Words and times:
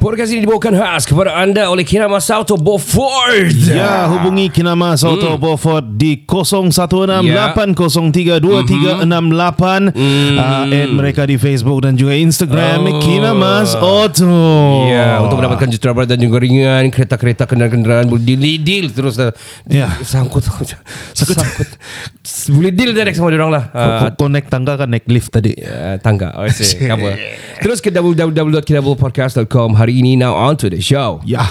Podcast 0.00 0.32
ini 0.32 0.48
dibawakan 0.48 0.80
khas 0.80 1.04
kepada 1.04 1.36
anda 1.36 1.68
oleh 1.68 1.84
Kinama 1.84 2.16
Auto 2.16 2.56
Beaufort. 2.56 3.52
Ya, 3.68 4.08
hubungi 4.08 4.48
Kinama 4.48 4.96
Auto 4.96 5.36
Hmm. 5.36 5.36
Beaufort 5.36 5.84
di 5.92 6.24
016 6.24 7.20
Ya. 7.28 7.52
803 7.52 8.40
2368 8.40 9.92
uh, 9.92 10.64
add 10.72 10.88
mereka 10.88 11.28
di 11.28 11.36
Facebook 11.36 11.84
dan 11.84 12.00
juga 12.00 12.16
Instagram 12.16 12.88
Oh. 12.88 12.96
Kinamas 13.04 13.76
Auto. 13.76 14.88
Ya, 14.88 15.20
untuk 15.20 15.36
mendapatkan 15.36 15.68
jutera 15.68 15.92
berat 15.92 16.08
dan 16.08 16.20
juga 16.24 16.40
ringan 16.40 16.88
kereta-kereta 16.88 17.44
kendaraan-kendaraan 17.44 18.08
boleh 18.08 18.56
deal 18.56 18.88
terus 18.88 19.20
dah. 19.20 19.36
Ya. 19.68 20.00
Sangkut 20.00 20.48
sangkut. 21.28 21.68
Boleh 22.48 22.72
deal 22.72 22.92
direct 22.92 23.16
sama 23.16 23.30
orang 23.30 23.50
lah. 23.50 23.64
Kau- 23.70 23.80
Ah, 23.80 23.98
kau, 24.12 24.24
kau 24.24 24.28
naik 24.28 24.46
tangga 24.48 24.74
kan 24.76 24.88
naik 24.88 25.06
lift 25.06 25.30
tadi. 25.30 25.54
uh, 25.58 25.96
tangga. 26.00 26.34
Oh. 26.34 26.46
Terus 27.62 27.78
ke 27.78 27.90
www.kinabulpodcast.com 27.90 29.74
hari 29.74 30.00
ini 30.00 30.16
now 30.16 30.32
on 30.32 30.56
to 30.56 30.70
the 30.70 30.80
show. 30.80 31.20
Ya. 31.24 31.44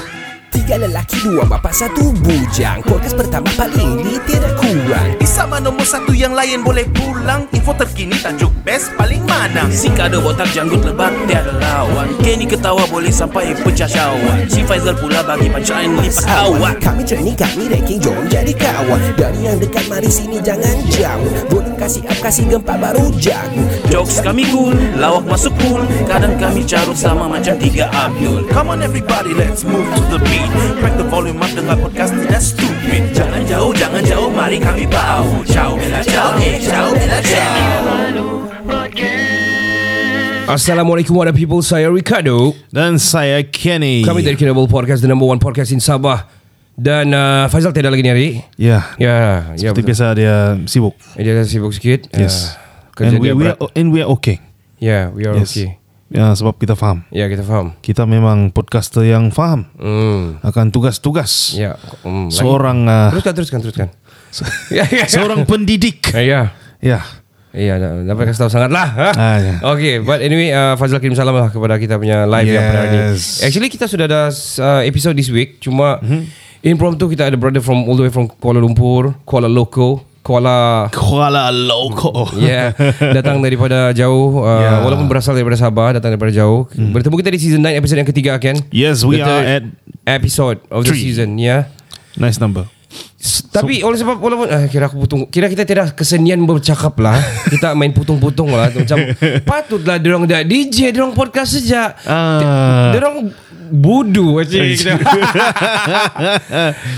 Tiga 0.69 0.85
lelaki, 0.85 1.17
dua 1.25 1.49
bapa, 1.49 1.73
satu 1.73 2.13
bujang. 2.21 2.85
Podcast 2.85 3.17
pertama 3.17 3.49
paling 3.57 4.05
di 4.05 4.21
tiada 4.29 4.53
kurang. 4.53 5.17
Di 5.17 5.25
sama 5.25 5.57
nombor 5.57 5.81
satu 5.81 6.13
yang 6.13 6.37
lain 6.37 6.61
boleh 6.61 6.85
pulang 6.93 7.49
Info 7.57 7.73
terkini 7.73 8.13
tajuk 8.21 8.53
best 8.61 8.93
paling 8.93 9.25
mana 9.25 9.65
Si 9.73 9.89
kada 9.89 10.21
botak 10.21 10.45
janggut 10.53 10.85
lebat 10.85 11.09
tiada 11.25 11.57
lawan 11.57 12.13
Kenny 12.21 12.45
ketawa 12.45 12.85
boleh 12.85 13.09
sampai 13.09 13.57
pecah 13.65 13.89
syawak 13.89 14.45
Si 14.45 14.61
Faizal 14.61 14.93
pula 14.93 15.25
bagi 15.25 15.49
punchline 15.49 15.97
lipat 16.05 16.29
awak 16.29 16.77
Kami 16.77 17.01
training, 17.01 17.33
kami 17.33 17.65
ranking, 17.65 17.97
jom 17.97 18.29
jadi 18.29 18.53
kawan. 18.53 19.01
Dari 19.17 19.49
yang 19.49 19.57
dekat, 19.57 19.89
mari 19.89 20.05
sini 20.05 20.37
jangan 20.37 20.85
jauh. 20.93 21.33
Boleh 21.49 21.73
kasih 21.81 22.05
up, 22.05 22.19
kasih 22.21 22.45
gempa 22.45 22.77
baru 22.77 23.09
jago. 23.17 23.65
Jokes 23.89 24.21
kami 24.21 24.45
cool, 24.53 24.77
lawak 25.01 25.25
masuk 25.25 25.49
pool 25.57 25.81
Kadang 26.05 26.37
kami 26.37 26.61
carut 26.61 26.93
sama 26.93 27.25
macam 27.25 27.57
tiga 27.57 27.89
Abdul 27.89 28.45
Come 28.53 28.77
on 28.77 28.85
everybody 28.85 29.33
let's 29.33 29.65
move 29.65 29.87
to 29.97 30.01
the 30.13 30.19
beat 30.29 30.58
Crack 30.79 30.95
the 30.99 31.05
volume 31.07 31.39
up 31.39 31.51
dengar 31.51 31.75
podcast 31.75 32.11
tidak 32.15 32.41
stupid 32.41 33.01
Jangan 33.15 33.41
jauh, 33.47 33.71
jangan 33.71 34.03
jauh, 34.03 34.29
mari 34.29 34.57
kami 34.59 34.83
bau 34.85 35.27
Ciao, 35.47 35.75
bella 35.75 36.01
ciao, 36.03 36.35
eh 36.39 36.59
ciao, 36.59 36.87
bella 36.91 37.19
ciao 37.23 37.77
Assalamualaikum 40.49 41.13
warahmatullahi 41.13 41.45
people. 41.45 41.61
Saya 41.61 41.93
Ricardo. 41.93 42.57
Dan 42.73 42.97
saya 42.97 43.45
Kenny. 43.45 44.01
Kami 44.01 44.25
dari 44.25 44.33
Kinabul 44.33 44.65
Podcast, 44.65 45.05
the 45.05 45.09
number 45.09 45.29
one 45.29 45.37
podcast 45.37 45.69
in 45.69 45.77
Sabah. 45.77 46.25
Dan 46.73 47.13
uh, 47.13 47.45
Faizal 47.53 47.69
tiada 47.69 47.93
lagi 47.93 48.01
ni 48.01 48.09
hari. 48.09 48.29
Ya. 48.57 48.81
Ya, 48.97 49.53
ya 49.53 49.69
Seperti 49.69 49.85
betul. 49.85 49.89
biasa 49.93 50.05
dia 50.17 50.35
sibuk. 50.65 50.97
Dia 51.13 51.45
sibuk 51.45 51.69
sikit. 51.69 52.09
Yes. 52.17 52.57
Uh, 52.97 53.05
and 53.05 53.21
we, 53.21 53.29
we 53.29 53.45
are, 53.45 53.61
and 53.77 53.93
we 53.93 54.01
are 54.01 54.09
okay. 54.17 54.41
Yeah, 54.81 55.13
we 55.13 55.29
are 55.29 55.37
Yes. 55.37 55.53
okay. 55.53 55.77
Ya, 56.09 56.33
sebab 56.33 56.57
kita 56.57 56.73
faham. 56.73 57.05
Ya, 57.09 57.25
kita 57.25 57.41
faham. 57.41 57.77
Kita 57.79 58.03
memang 58.03 58.49
podcaster 58.49 59.05
yang 59.05 59.29
faham 59.29 59.69
Hmm. 59.77 60.41
akan 60.41 60.69
tugas-tugas 60.69 61.53
Ya. 61.53 61.77
Hmm, 62.01 62.27
lagi. 62.27 62.33
seorang 62.33 62.77
uh, 62.83 63.09
Teruskan, 63.13 63.33
teruskan, 63.33 63.59
teruskan. 63.61 63.87
ya, 64.73 64.85
ya. 64.85 65.05
seorang 65.05 65.45
pendidik. 65.45 66.09
Eh, 66.11 66.25
Ya. 66.25 66.49
Ya. 66.81 67.01
Iya, 67.49 67.77
dapat 68.05 68.29
kasih 68.29 68.45
tahu 68.45 68.51
sangat 68.51 68.69
lah. 68.69 68.89
Ah, 69.11 69.37
ya. 69.37 69.53
Okay, 69.67 69.97
but 69.99 70.17
anyway, 70.19 70.49
uh, 70.49 70.77
Fazal 70.77 70.97
kirim 70.97 71.13
salam 71.13 71.33
lah 71.33 71.49
kepada 71.49 71.77
kita 71.77 71.97
punya 71.97 72.25
live 72.25 72.45
yang 72.47 72.61
pada 72.63 72.79
hari 72.79 72.89
ni. 72.89 72.99
Yes. 73.09 73.41
Actually, 73.41 73.69
kita 73.69 73.85
sudah 73.85 74.05
ada 74.05 74.29
uh, 74.29 74.81
episode 74.81 75.13
this 75.13 75.29
week. 75.29 75.57
Cuma 75.57 75.97
Mhm. 75.97 76.29
impromptu 76.63 77.05
kita 77.07 77.25
ada 77.25 77.33
brother 77.33 77.57
from 77.57 77.85
all 77.85 77.93
the 77.95 78.05
way 78.05 78.13
from 78.13 78.29
Kuala 78.31 78.57
Lumpur, 78.57 79.17
Kuala 79.23 79.45
Loko, 79.45 80.05
Kuala 80.19 80.89
Kuala 80.89 81.47
Loco. 81.49 82.27
Yeah, 82.35 82.75
datang 82.99 83.39
daripada 83.45 83.89
jauh 83.91 84.43
uh, 84.43 84.59
Yeah. 84.59 84.77
walaupun 84.83 85.07
berasal 85.07 85.33
daripada 85.33 85.55
Sabah, 85.55 85.95
datang 85.95 86.13
daripada 86.13 86.29
jauh. 86.29 86.67
Bertemu 86.69 87.15
kita 87.17 87.29
di 87.29 87.39
season 87.39 87.61
9 87.61 87.73
episode 87.73 87.97
yang 87.97 88.09
ketiga 88.09 88.31
kan? 88.35 88.55
Yes, 88.69 89.01
we 89.01 89.17
The 89.17 89.25
are 89.25 89.43
at 89.45 89.63
episode 90.05 90.59
of 90.67 90.83
the 90.83 90.91
three. 90.91 91.01
season, 91.07 91.35
ya. 91.35 91.71
nice 92.13 92.37
number. 92.37 92.67
S- 93.15 93.45
Tapi 93.45 93.79
oleh 93.79 93.95
sebab 93.95 94.17
walaupun 94.17 94.47
uh, 94.47 94.65
kira 94.65 94.87
aku 94.87 94.97
putung 94.99 95.21
kira 95.25 95.45
kita 95.45 95.61
tidak 95.61 95.93
kesenian 95.93 96.41
bercakap 96.41 96.97
lah. 96.97 97.15
kita 97.53 97.71
main 97.73 97.91
putung-putung 97.91 98.49
lah 98.49 98.69
macam 98.69 98.97
patutlah 99.43 99.95
dia 99.95 100.09
orang 100.09 100.25
dah 100.25 100.41
DJ, 100.41 100.89
dia 100.89 100.99
orang 100.99 101.13
podcast 101.13 101.53
saja. 101.53 101.93
Ah. 102.03 102.89
Dia 102.89 102.99
orang 102.99 103.29
budu 103.69 104.37
macam 104.37 104.59
kita. 104.59 104.91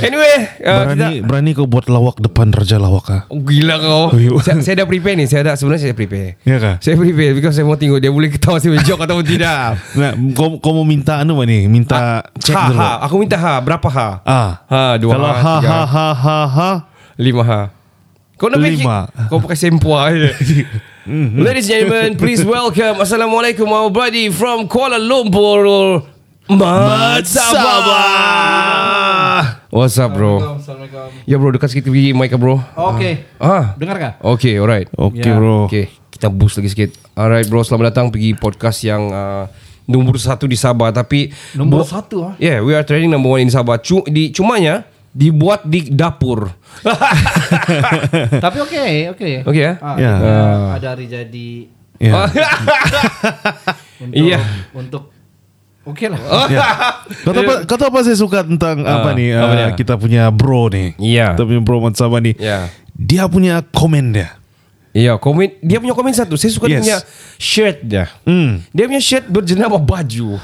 anyway, 0.08 0.36
uh, 0.64 0.88
berani 0.88 1.22
kita 1.22 1.28
berani 1.28 1.50
kau 1.54 1.68
buat 1.68 1.86
lawak 1.88 2.18
depan 2.18 2.50
Raja 2.50 2.80
Lawak 2.80 3.06
ah. 3.12 3.22
Oh, 3.28 3.40
gila 3.40 3.76
kau. 3.78 4.04
Ayo. 4.16 4.40
saya, 4.40 4.64
saya 4.64 4.76
dah 4.84 4.88
prepare 4.88 5.16
ni. 5.20 5.26
Saya 5.28 5.52
dah 5.52 5.56
sebenarnya 5.56 5.92
saya 5.92 5.94
prepare. 5.94 6.40
Ya 6.44 6.58
kah? 6.58 6.76
Saya 6.80 6.96
prepare 6.96 7.32
because 7.36 7.54
saya 7.54 7.68
mau 7.68 7.76
tengok 7.76 8.00
dia 8.00 8.10
boleh 8.10 8.32
ketawa 8.32 8.58
saya 8.58 8.72
punya 8.74 8.84
joke 8.84 9.04
ataupun 9.04 9.26
tidak. 9.28 9.64
Nah, 10.02 10.16
kau 10.34 10.58
kau 10.58 10.74
mau 10.74 10.88
minta 10.88 11.22
anu 11.22 11.38
apa 11.38 11.44
ni? 11.46 11.68
Minta 11.68 12.26
cek 12.40 12.56
ha, 12.56 12.64
dulu. 12.72 12.80
ha. 12.80 12.90
Aku 13.06 13.16
minta 13.20 13.38
ha. 13.38 13.54
Berapa 13.62 13.88
ha? 13.92 14.10
Ah. 14.24 14.52
Ha, 14.66 14.82
dua 14.98 15.14
Kalau 15.14 15.30
ha, 15.30 15.36
ha 15.36 15.54
tiga 15.60 15.70
ha 15.70 15.82
ha 15.86 16.08
ha 16.16 16.40
ha. 16.48 16.72
Lima 17.20 17.44
ha. 17.46 17.62
Kau 18.40 18.50
nak 18.50 18.58
pakai- 18.58 18.74
Lima. 18.74 18.98
Kau 19.30 19.38
pakai 19.38 19.58
sempua 19.60 20.10
je. 20.18 20.32
Ladies 21.02 21.66
and 21.66 21.90
gentlemen, 21.90 22.14
please 22.14 22.46
welcome. 22.46 23.02
Assalamualaikum, 23.02 23.66
our 23.66 23.90
buddy 23.90 24.30
from 24.30 24.70
Kuala 24.70 25.02
Lumpur. 25.02 26.06
Mat 26.52 27.24
Sabah. 27.24 27.96
What's 29.72 29.96
up, 29.96 30.12
bro? 30.12 30.60
Ya, 31.24 31.40
bro, 31.40 31.48
dekat 31.50 31.72
sikit 31.72 31.88
gigi 31.88 32.12
mic 32.12 32.36
bro. 32.36 32.60
Oke. 32.76 33.24
Ah. 33.40 33.72
Dengar 33.74 33.96
kah? 33.96 34.14
Okay, 34.36 34.60
alright. 34.60 34.92
Oke 34.94 35.24
Ya. 35.24 35.32
bro. 35.32 35.64
Okay, 35.66 35.88
kita 36.12 36.28
boost 36.28 36.60
lagi 36.60 36.68
sikit. 36.68 36.92
Alright, 37.16 37.48
bro, 37.48 37.64
selamat 37.64 37.86
datang 37.90 38.12
pergi 38.12 38.36
podcast 38.36 38.84
yang 38.84 39.08
uh, 39.08 39.48
nombor 39.88 40.20
satu 40.20 40.44
di 40.44 40.60
Sabah. 40.60 40.92
Tapi 40.92 41.32
Nombor 41.56 41.84
Bo- 41.84 41.90
satu 41.90 42.18
ah. 42.28 42.34
Yeah, 42.36 42.60
we 42.60 42.76
are 42.76 42.84
training 42.84 43.08
number 43.08 43.32
one 43.32 43.42
in 43.42 43.50
Sabah. 43.50 43.80
Cu- 43.80 44.04
di 44.06 44.30
cumanya 44.30 44.84
dibuat 45.10 45.64
di 45.64 45.88
dapur. 45.88 46.52
Tapi 48.44 48.58
oke, 48.60 48.84
oke. 49.10 49.30
Oke 49.48 49.60
ya? 49.62 49.80
Ah, 49.80 49.96
Ya. 49.96 50.12
ada, 50.14 50.36
ada 50.76 50.88
hari 50.92 51.08
jadi 51.08 51.50
Ya. 51.96 52.28
untuk 54.04 54.12
Iya. 54.12 54.40
untuk 54.74 55.04
oke 55.84 56.06
lah. 56.08 56.20
Kau 57.24 57.32
tahu 57.32 57.44
apa, 57.44 57.54
kau 57.68 57.78
tahu 57.78 57.88
apa 57.90 58.00
saya 58.02 58.18
suka 58.18 58.40
tentang 58.46 58.82
apa 58.82 59.12
Ah, 59.12 59.18
nih? 59.18 59.30
apa 59.34 59.46
uh, 59.46 59.56
dia? 59.56 59.68
kita 59.74 59.94
punya 59.98 60.24
bro 60.30 60.70
nih. 60.70 60.94
Iya. 60.98 61.34
Kita 61.34 61.44
punya 61.44 61.62
bro 61.62 61.78
Sabah 61.92 62.20
nih. 62.20 62.36
Ya. 62.38 62.70
Dia 62.94 63.26
punya 63.26 63.66
komen 63.66 64.14
dia. 64.14 64.38
Iya, 64.92 65.16
komen 65.16 65.58
dia 65.64 65.80
punya 65.80 65.96
komen 65.96 66.12
satu. 66.12 66.36
Saya 66.36 66.52
suka 66.52 66.68
dia 66.68 66.78
Yes. 66.78 66.84
punya 66.84 66.98
shirt 67.40 67.78
dia. 67.82 68.06
Hmm. 68.28 68.60
Dia 68.76 68.86
punya 68.86 69.02
shirt 69.02 69.26
berjenama 69.26 69.78
baju. 69.78 70.38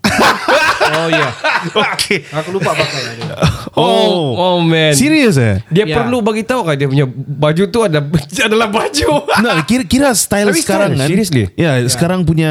Oh 0.90 1.06
iya. 1.06 1.30
Oke. 1.70 2.26
Aku 2.34 2.50
lupa 2.50 2.74
pakai 2.74 3.14
ada. 3.14 3.38
Oh, 3.78 4.34
oh 4.34 4.56
man. 4.58 4.90
Serius 4.90 5.38
ya? 5.38 5.62
Dia 5.70 5.86
Ya. 5.86 6.02
perlu 6.02 6.18
bagi 6.18 6.42
tahu 6.42 6.66
kan 6.66 6.74
dia 6.74 6.90
punya 6.90 7.06
baju 7.06 7.62
tu 7.70 7.78
ada 7.86 8.02
adalah 8.50 8.66
baju. 8.66 9.08
Nah, 9.38 9.62
kira-kira 9.62 10.10
style 10.18 10.50
Tapi 10.50 10.58
sekarang 10.58 10.90
style, 10.90 10.98
kan. 10.98 11.06
seriously. 11.06 11.44
Ya, 11.54 11.78
sekarang 11.86 12.26
punya 12.26 12.50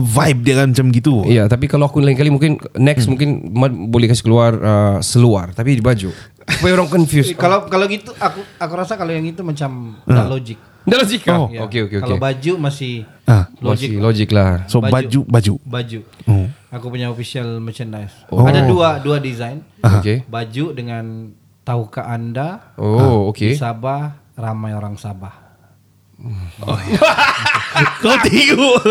vibe 0.00 0.40
dia 0.42 0.54
kan 0.58 0.72
macam 0.72 0.86
gitu. 0.90 1.22
Iya, 1.22 1.46
tapi 1.46 1.68
kalau 1.68 1.86
aku 1.86 2.00
lain 2.00 2.16
kali 2.16 2.32
mungkin 2.32 2.56
next 2.74 3.06
mungkin 3.06 3.52
Mat 3.52 3.70
boleh 3.70 4.08
kasih 4.08 4.24
keluar 4.24 4.52
uh, 4.56 4.96
seluar 5.00 5.52
tapi 5.52 5.76
di 5.76 5.84
baju. 5.84 6.10
Supaya 6.50 6.72
orang 6.74 6.90
confused. 6.90 7.36
Kalau 7.36 7.68
kalau 7.68 7.86
gitu 7.86 8.10
aku 8.16 8.42
aku 8.58 8.72
rasa 8.74 8.98
kalau 8.98 9.14
yang 9.14 9.22
itu 9.24 9.44
macam 9.44 10.00
tak 10.02 10.26
logik. 10.26 10.58
Dah 10.80 10.96
logik 10.96 11.20
kah? 11.22 11.36
Oh. 11.36 11.48
Ya. 11.52 11.60
Oke 11.62 11.84
oke 11.84 12.00
oke. 12.00 12.04
Kalau 12.08 12.16
baju 12.16 12.52
masih 12.58 13.04
Ah, 13.28 13.46
logik. 13.62 13.94
Masih 13.94 14.02
logik 14.02 14.30
lah. 14.34 14.64
So 14.66 14.82
baju 14.82 15.20
baju. 15.28 15.54
Baju. 15.62 16.00
Oh. 16.26 16.46
Aku 16.72 16.90
punya 16.90 17.12
official 17.12 17.60
merchandise. 17.60 18.16
Oh. 18.32 18.42
Ada 18.42 18.66
dua 18.66 18.98
dua 18.98 19.20
desain. 19.20 19.62
Oke. 19.78 20.24
Baju 20.26 20.64
dengan 20.74 21.30
tahukah 21.62 22.08
Anda 22.08 22.74
Oh, 22.74 23.30
oke. 23.30 23.44
di 23.44 23.54
Sabah 23.54 24.18
ramai 24.34 24.72
orang 24.72 24.96
Sabah. 24.96 25.49
Kau 28.00 28.16
tengok. 28.20 28.82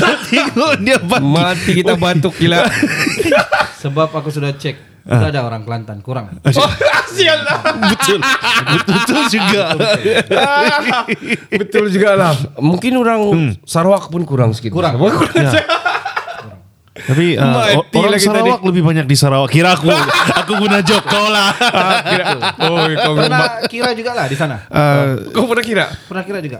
Kau 0.00 0.14
tengok 0.28 0.72
dia 0.80 0.96
bagi. 0.96 1.24
Mati 1.24 1.70
kita 1.76 1.94
batuk 2.00 2.32
gila. 2.40 2.64
Sebab 3.80 4.08
aku 4.12 4.32
sudah 4.32 4.52
cek 4.56 4.88
Sudah 5.00 5.32
ada 5.32 5.40
orang 5.42 5.64
Kelantan 5.64 6.04
kurang. 6.04 6.28
oh, 6.44 6.72
sial 7.08 7.40
lah. 7.40 7.60
Betul. 7.96 8.20
Betul 8.76 9.22
juga. 9.32 9.64
Betul 11.48 11.84
juga 11.88 12.10
lah. 12.14 12.32
Mungkin 12.60 12.92
orang 13.00 13.20
Sarawak 13.64 14.12
pun 14.12 14.22
kurang 14.28 14.52
sikit. 14.52 14.70
Kurang. 14.70 15.00
Kurang. 15.00 15.24
Tapi 17.02 17.34
uh, 17.34 17.76
Mati 17.76 17.94
orang 17.94 18.10
lagi 18.10 18.22
Sarawak 18.22 18.58
lebih 18.62 18.82
banyak 18.82 19.04
di 19.04 19.14
Sarawak. 19.14 19.48
Kira 19.48 19.72
aku, 19.72 19.88
aku 20.36 20.52
guna 20.56 20.80
jok 20.80 21.02
kau 21.02 21.26
lah. 21.28 21.48
Oh, 22.60 22.84
kau 22.86 23.12
Pernah 23.14 23.46
kira 23.64 23.88
juga 23.92 24.10
lah 24.12 24.24
di 24.24 24.34
sana. 24.34 24.64
Uh, 24.66 25.28
Kau 25.30 25.44
pernah 25.44 25.62
kira? 25.62 25.84
Pernah 26.04 26.22
kira 26.22 26.38
juga. 26.38 26.58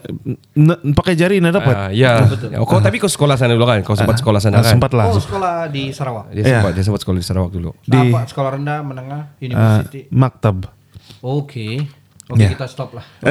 n- 0.54 0.92
pakai 0.92 1.12
jari 1.14 1.38
nak 1.38 1.52
dapat. 1.54 1.74
Ah, 1.74 1.88
ya. 1.90 2.24
Oh, 2.56 2.64
Kau 2.64 2.78
tapi 2.78 2.96
kau 2.96 3.06
sekolah 3.06 3.34
sana 3.34 3.52
dulu 3.52 3.64
kan? 3.64 3.80
Kau 3.80 3.94
sempat 3.94 4.16
sekolah 4.16 4.38
sana 4.38 4.56
Ah, 4.56 4.62
kan? 4.62 4.70
sempat 4.72 4.90
lah. 4.92 5.04
Oh, 5.06 5.16
sekolah 5.16 5.66
di 5.68 5.90
Sarawak. 5.90 6.24
Dia 6.30 6.40
Ya. 6.40 6.44
sempat 6.58 6.70
dia 6.72 6.82
sempat 6.82 7.00
sekolah 7.00 7.16
di 7.16 7.24
Sarawak 7.24 7.50
dulu. 7.50 7.70
Di- 7.82 8.08
Apa? 8.08 8.18
Sekolah 8.24 8.48
rendah, 8.54 8.78
menengah, 8.80 9.20
Uh, 9.32 9.42
university. 9.42 10.00
maktab. 10.10 10.56
Oke. 11.20 11.84
Oke, 12.26 12.38
Ya. 12.38 12.48
kita 12.48 12.64
stop 12.64 12.94
lah. 12.94 13.02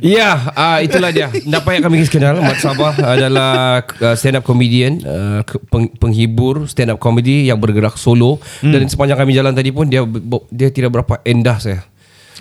Ya, 0.00 0.50
uh, 0.54 0.78
itulah 0.82 1.14
dia. 1.14 1.30
Tak 1.54 1.62
payah 1.62 1.80
kami 1.86 2.02
kenal. 2.10 2.42
Mat 2.42 2.58
Sabah 2.58 2.94
adalah 2.98 3.82
uh, 4.02 4.14
stand 4.18 4.42
up 4.42 4.44
comedian, 4.44 4.98
uh, 5.06 5.40
peng, 5.70 5.86
penghibur 5.94 6.66
stand 6.66 6.90
up 6.90 6.98
comedy 6.98 7.46
yang 7.46 7.62
bergerak 7.62 7.94
solo 7.94 8.42
Hmm. 8.64 8.74
dan 8.74 8.86
sepanjang 8.90 9.18
kami 9.20 9.32
jalan 9.36 9.52
tadi 9.54 9.70
pun 9.70 9.86
dia 9.86 10.02
dia 10.50 10.68
tidak 10.72 10.90
berapa 10.94 11.22
endah 11.22 11.58
saya. 11.62 11.80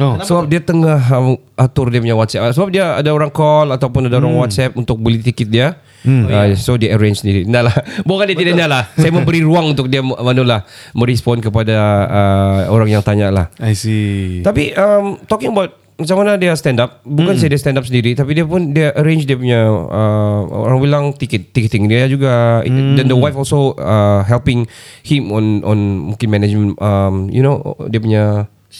Oh. 0.01 0.17
Sebab 0.17 0.49
dia 0.49 0.57
tengah 0.57 0.97
um, 1.13 1.37
atur 1.53 1.93
dia 1.93 2.01
punya 2.01 2.17
WhatsApp. 2.17 2.57
Sebab 2.57 2.73
dia 2.73 2.97
ada 2.97 3.13
orang 3.13 3.29
call 3.29 3.69
ataupun 3.69 4.09
ada 4.09 4.17
orang 4.17 4.33
WhatsApp 4.41 4.73
untuk 4.73 4.97
beli 4.97 5.21
tiket 5.21 5.53
dia. 5.53 5.77
Hmm. 6.01 6.25
Uh, 6.25 6.57
so 6.57 6.73
dia 6.81 6.97
arrange 6.97 7.21
sendiri. 7.21 7.45
Nah 7.45 7.69
lah. 7.69 7.75
Bukan 8.09 8.25
dia 8.25 8.37
tidak 8.37 8.57
nak 8.57 8.69
lah. 8.73 8.83
Saya 8.97 9.13
memberi 9.13 9.45
ruang 9.45 9.77
untuk 9.77 9.93
dia 9.93 10.01
mana 10.01 10.41
lah 10.41 10.59
merespon 10.97 11.37
kepada 11.45 11.77
uh, 12.09 12.59
orang 12.73 12.89
yang 12.89 13.05
tanya 13.05 13.29
lah. 13.29 13.45
I 13.61 13.77
see. 13.77 14.41
Tapi 14.41 14.73
um, 14.73 15.21
talking 15.29 15.53
about 15.53 15.82
macam 16.03 16.19
mana 16.19 16.35
dia 16.35 16.51
stand 16.53 16.77
up 16.77 16.99
Bukan 17.01 17.33
saya 17.33 17.47
dia 17.47 17.57
stand 17.57 17.75
up 17.75 17.83
sendiri 17.83 18.11
Tapi 18.11 18.31
dia 18.33 18.43
pun 18.43 18.69
Dia 18.69 18.91
arrange 18.91 19.23
dia 19.23 19.33
punya 19.33 19.63
uh, 19.65 20.39
Orang 20.45 20.79
bilang 20.79 21.03
tiket 21.11 21.49
Ticketing 21.49 21.87
dia 21.87 22.05
juga 22.05 22.59
Dan 22.61 23.03
the 23.03 23.15
wife 23.15 23.33
also 23.33 23.73
uh, 23.75 24.21
Helping 24.21 24.67
him 25.01 25.29
on 25.29 25.63
on 25.63 25.79
Mungkin 26.11 26.27
management 26.27 26.75
um, 26.77 27.27
You 27.27 27.39
know 27.39 27.57
Dia 27.87 27.97
punya 27.97 28.23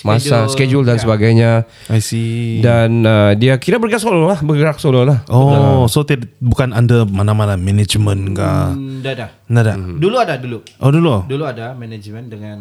Masa 0.02 0.50
Schedule, 0.50 0.82
Schedule 0.82 0.84
dan 0.84 0.98
ya. 0.98 1.02
sebagainya 1.02 1.50
I 1.86 2.02
see. 2.02 2.60
Dan 2.60 3.06
uh, 3.06 3.32
Dia 3.34 3.62
kira 3.62 3.78
bergerak 3.78 4.02
solo 4.02 4.26
lah 4.26 4.42
Bergerak 4.42 4.82
solo 4.82 5.06
lah 5.06 5.22
oh, 5.30 5.86
so 5.86 6.02
tid- 6.02 6.34
bukan 6.38 6.74
under 6.74 7.06
mana-mana 7.06 7.54
manajemen 7.56 8.34
kah? 8.34 8.74
Hmm, 8.74 9.00
dah 9.00 9.14
dah. 9.14 9.30
Nada. 9.46 9.78
Dulu 9.78 10.18
ada 10.18 10.34
dulu. 10.36 10.66
Oh 10.82 10.90
dulu. 10.90 11.30
Dulu 11.30 11.46
ada 11.46 11.72
manajemen 11.72 12.26
dengan 12.26 12.60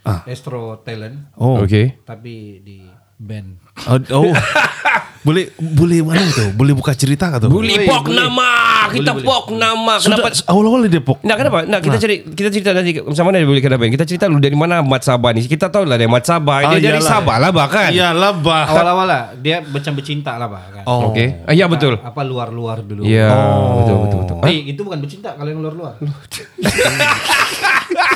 Ah. 0.00 0.24
Astro 0.24 0.80
Talent, 0.80 1.36
Oh. 1.36 1.60
Okay 1.60 2.00
tapi 2.00 2.64
di 2.64 2.80
band. 3.20 3.60
Oh, 3.84 4.00
oh. 4.16 4.32
boleh 5.26 5.52
boleh 5.52 6.00
mana 6.00 6.24
tu? 6.26 6.48
Boleh 6.56 6.72
buka 6.72 6.96
cerita? 6.96 7.28
Bully 7.36 7.76
Boleh, 7.76 7.84
pok 7.84 8.08
boleh. 8.08 8.16
nama 8.16 8.48
Kita 8.88 9.12
Boleh, 9.12 9.26
pok 9.28 9.44
nama 9.52 9.92
Sudah 10.00 10.16
Kenapa 10.16 10.28
awal-awal 10.48 10.88
dia 10.88 11.04
pok. 11.04 11.20
Nah 11.20 11.36
kenapa? 11.36 11.68
Nah 11.68 11.78
kita 11.78 12.00
cari 12.00 12.24
kita 12.24 12.48
cerita 12.48 12.72
nanti 12.72 12.96
macam 12.96 13.24
mana 13.28 13.36
dia 13.36 13.44
boleh 13.44 13.60
kenapa? 13.60 13.84
Kita 13.84 14.04
cerita 14.08 14.24
dulu 14.26 14.40
dari 14.40 14.56
mana 14.56 14.80
Mat 14.80 15.04
Sabah 15.04 15.36
ni. 15.36 15.44
Kita 15.44 15.68
tahu 15.68 15.84
lah 15.84 16.00
dari 16.00 16.08
Mat 16.08 16.24
Sabah. 16.24 16.56
Dia 16.64 16.66
Ah, 16.66 16.80
dari 16.80 16.96
iyalah. 16.96 17.12
Sabah 17.12 17.36
lah 17.36 17.50
bahkan. 17.52 17.90
Iyalah 17.92 18.32
bah. 18.40 18.64
Awal-awal 18.66 19.06
lah 19.06 19.22
dia 19.36 19.60
macam 19.60 19.92
bercinta 19.92 20.40
lah 20.40 20.48
bah 20.48 20.64
kan. 20.72 20.84
Oh. 20.88 21.12
Okey. 21.12 21.44
Ah, 21.44 21.52
ya 21.52 21.68
betul. 21.68 22.00
Apa 22.00 22.24
luar-luar 22.24 22.80
dulu. 22.80 23.04
Ya, 23.04 23.28
Oh. 23.28 23.84
betul 23.84 23.96
betul 24.08 24.18
betul. 24.24 24.36
Eh, 24.48 24.72
itu 24.72 24.80
bukan 24.80 24.98
bercinta 24.98 25.36
kalau 25.36 25.52
yang 25.52 25.60
luar-luar. 25.60 26.00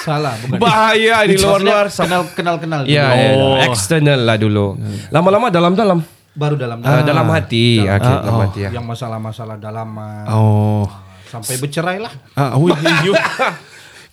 Salah, 0.05 0.37
bukan. 0.37 0.61
Bahaya 0.61 1.25
di 1.25 1.41
luar-luar. 1.41 1.89
kenal 2.31 2.61
kenal 2.61 2.81
dulu. 2.85 2.93
Ya, 2.93 3.09
ya, 3.11 3.31
Oh. 3.35 3.57
external 3.65 4.21
lah 4.21 4.37
dulu. 4.37 4.77
Lama-lama 5.09 5.49
dalam-dalam. 5.49 6.05
Baru 6.35 6.59
dalam 6.59 6.83
Ah, 6.83 7.01
dalam 7.01 7.25
hati. 7.31 7.81
Dalam- 7.81 7.95
Okey, 7.97 8.11
Ah, 8.11 8.21
dalam 8.21 8.35
oh. 8.35 8.43
hati 8.43 8.61
ya. 8.61 8.71
yang 8.75 8.85
masalah-masalah 8.85 9.57
dalaman 9.57 10.27
Oh. 10.29 10.85
sampai 11.25 11.57
bercerai 11.57 12.03
lah. 12.03 12.13
Ah, 12.35 12.53
wih, 12.55 12.75
you. 13.03 13.15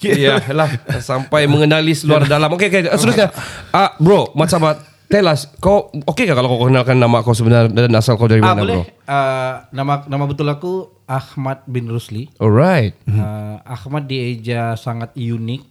Iya 0.01 0.41
lah 0.49 0.65
sampai 0.97 1.45
mengenali 1.45 1.93
luar 2.01 2.25
dalam. 2.25 2.49
Okey 2.49 2.73
okey 2.73 2.89
seterusnya. 2.89 3.29
Ah 3.69 3.93
bro, 3.97 4.33
Mat 4.33 4.49
Sabah 4.49 4.73
Tell 5.05 5.27
us, 5.27 5.45
kau 5.59 5.91
okey 5.91 6.23
ke 6.23 6.31
kalau 6.31 6.47
kau 6.47 6.65
kenalkan 6.65 6.95
nama 6.95 7.19
kau 7.19 7.35
sebenar 7.35 7.67
dan 7.67 7.91
asal 7.93 8.15
kau 8.15 8.25
dari 8.25 8.39
Ah, 8.39 8.55
mana 8.55 8.63
boleh. 8.63 8.75
bro? 8.79 8.83
Ah, 9.05 9.67
nama 9.69 10.01
nama 10.07 10.23
betul 10.23 10.47
aku 10.47 10.87
Ahmad 11.03 11.67
bin 11.67 11.85
Rusli. 11.85 12.31
Alright. 12.39 12.95
Ah, 13.05 13.59
Ahmad 13.67 14.07
dieja 14.07 14.73
sangat 14.73 15.11
unik. 15.13 15.67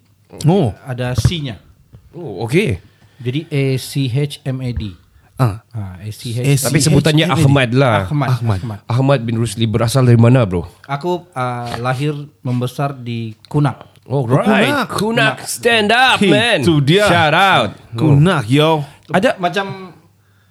Oh. 0.47 0.71
Ada 0.87 1.15
C-nya. 1.19 1.59
Oh, 2.15 2.47
okey. 2.47 2.79
Jadi 3.21 3.47
A 3.53 3.65
C 3.77 4.09
H 4.09 4.41
M 4.47 4.65
A 4.65 4.71
D. 4.73 4.97
Ah. 5.41 5.65
Ah, 5.73 5.97
A 6.01 6.09
C 6.13 6.33
H. 6.33 6.41
A- 6.41 6.69
Tapi 6.69 6.79
sebutannya. 6.81 7.27
Ahmad 7.29 7.71
lah. 7.73 8.09
Ahmad. 8.09 8.29
Ahmad. 8.39 8.59
Ahmad. 8.61 8.79
Ahmad 8.89 9.21
bin 9.25 9.37
Rusli 9.41 9.65
berasal 9.65 10.05
dari 10.09 10.21
mana 10.21 10.45
bro? 10.45 10.65
Aku 10.89 11.29
ah, 11.33 11.77
lahir 11.81 12.13
membesar 12.45 12.93
di 12.97 13.37
Kunak. 13.49 13.89
Oh, 14.11 14.27
right. 14.27 14.89
Kunak. 14.89 14.89
Kunak 14.91 15.37
stand 15.47 15.93
up 15.93 16.19
man. 16.25 16.65
Itu 16.65 16.81
dia. 16.83 17.07
Shout 17.07 17.35
out. 17.37 17.71
Kunak 17.95 18.45
yo. 18.49 18.83
Ada 19.13 19.37
Macam 19.39 19.97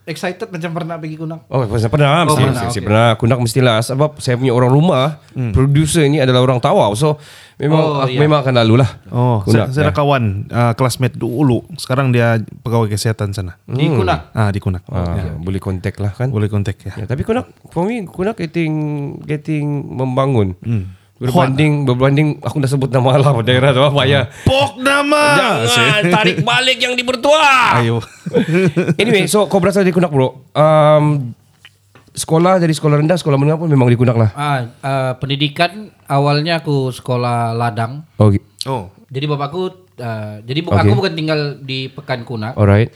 excited 0.10 0.50
macam 0.50 0.74
pernah 0.74 0.98
pergi 0.98 1.16
Kunak. 1.16 1.46
Oh, 1.48 1.62
pernah, 1.62 1.88
pernah, 1.88 2.10
Oh, 2.10 2.18
mesti, 2.26 2.34
pernah, 2.34 2.50
mesti, 2.50 2.66
mesti 2.66 2.68
okey. 2.76 2.88
pernah. 2.90 3.10
Kunak 3.16 3.40
mestilah 3.40 3.78
sebab 3.80 4.10
saya 4.18 4.36
punya 4.36 4.52
orang 4.52 4.68
rumah, 4.68 5.22
producer 5.54 6.02
ini 6.02 6.18
adalah 6.18 6.42
orang 6.42 6.58
Tawau. 6.58 6.92
So 6.94 7.22
memang 7.56 7.80
Oh, 7.80 8.02
aku 8.02 8.12
ya. 8.12 8.20
memang 8.20 8.42
akan 8.42 8.56
lalu 8.58 8.74
lah. 8.82 8.90
Oh, 9.08 9.46
saya, 9.46 9.46
Kunak. 9.46 9.68
saya 9.70 9.84
ada 9.86 9.94
kawan 9.94 10.24
uh, 10.50 10.74
classmate 10.74 11.14
dulu. 11.14 11.62
Sekarang 11.76 12.10
dia 12.10 12.36
pegawai 12.42 12.90
kesehatan 12.90 13.32
sana. 13.32 13.56
Di 13.64 13.86
Kunak. 13.86 14.34
Ah, 14.34 14.50
di 14.50 14.58
Kunak. 14.58 14.84
Ah, 14.90 15.38
boleh 15.38 15.62
kontak 15.62 15.96
lah 15.98 16.12
kan. 16.12 16.28
Boleh 16.28 16.50
kontak 16.50 16.82
ya. 16.82 16.98
Ya, 16.98 17.06
tapi 17.06 17.22
Kunak 17.22 17.46
for 17.70 17.86
me 17.86 18.04
Kunak 18.04 18.36
getting 18.36 18.74
getting 19.24 19.66
membangun. 19.88 20.58
Hmm. 20.60 20.99
Berbanding 21.20 21.84
berbanding 21.84 22.28
aku 22.40 22.64
dah 22.64 22.72
sebut 22.72 22.88
nama 22.88 23.20
lah 23.20 23.36
daerah 23.44 23.76
tu 23.76 23.84
apa 23.84 24.08
ya. 24.08 24.32
Pok 24.48 24.80
nama. 24.80 25.36
Jangan 25.68 26.04
tarik 26.08 26.38
balik 26.42 26.80
yang 26.80 26.96
di 26.96 27.04
bertua. 27.04 27.76
Ayo. 27.76 28.00
Anyway, 29.02 29.26
so 29.26 29.50
kau 29.52 29.60
berasal 29.60 29.84
dari 29.84 29.92
Kunak 29.92 30.08
bro. 30.08 30.48
Um, 30.54 31.36
sekolah 32.14 32.58
dari 32.58 32.72
sekolah 32.72 33.00
rendah, 33.00 33.18
sekolah 33.18 33.36
menengah 33.36 33.60
pun 33.60 33.68
memang 33.68 33.88
di 33.88 33.98
Kunak 33.98 34.16
lah. 34.16 34.30
Ah, 34.32 34.60
ah, 34.80 35.12
pendidikan 35.18 35.92
awalnya 36.06 36.62
aku 36.62 36.90
sekolah 36.90 37.52
ladang. 37.52 38.08
Oh, 38.16 38.32
Oh. 38.68 38.92
Jadi 39.10 39.26
bapakku 39.26 39.90
ah, 39.98 40.38
jadi 40.40 40.60
bu- 40.62 40.72
Okey. 40.72 40.84
aku 40.84 40.94
bukan 40.94 41.14
tinggal 41.18 41.40
di 41.60 41.90
Pekan 41.90 42.22
Kunak, 42.22 42.54
alright. 42.54 42.94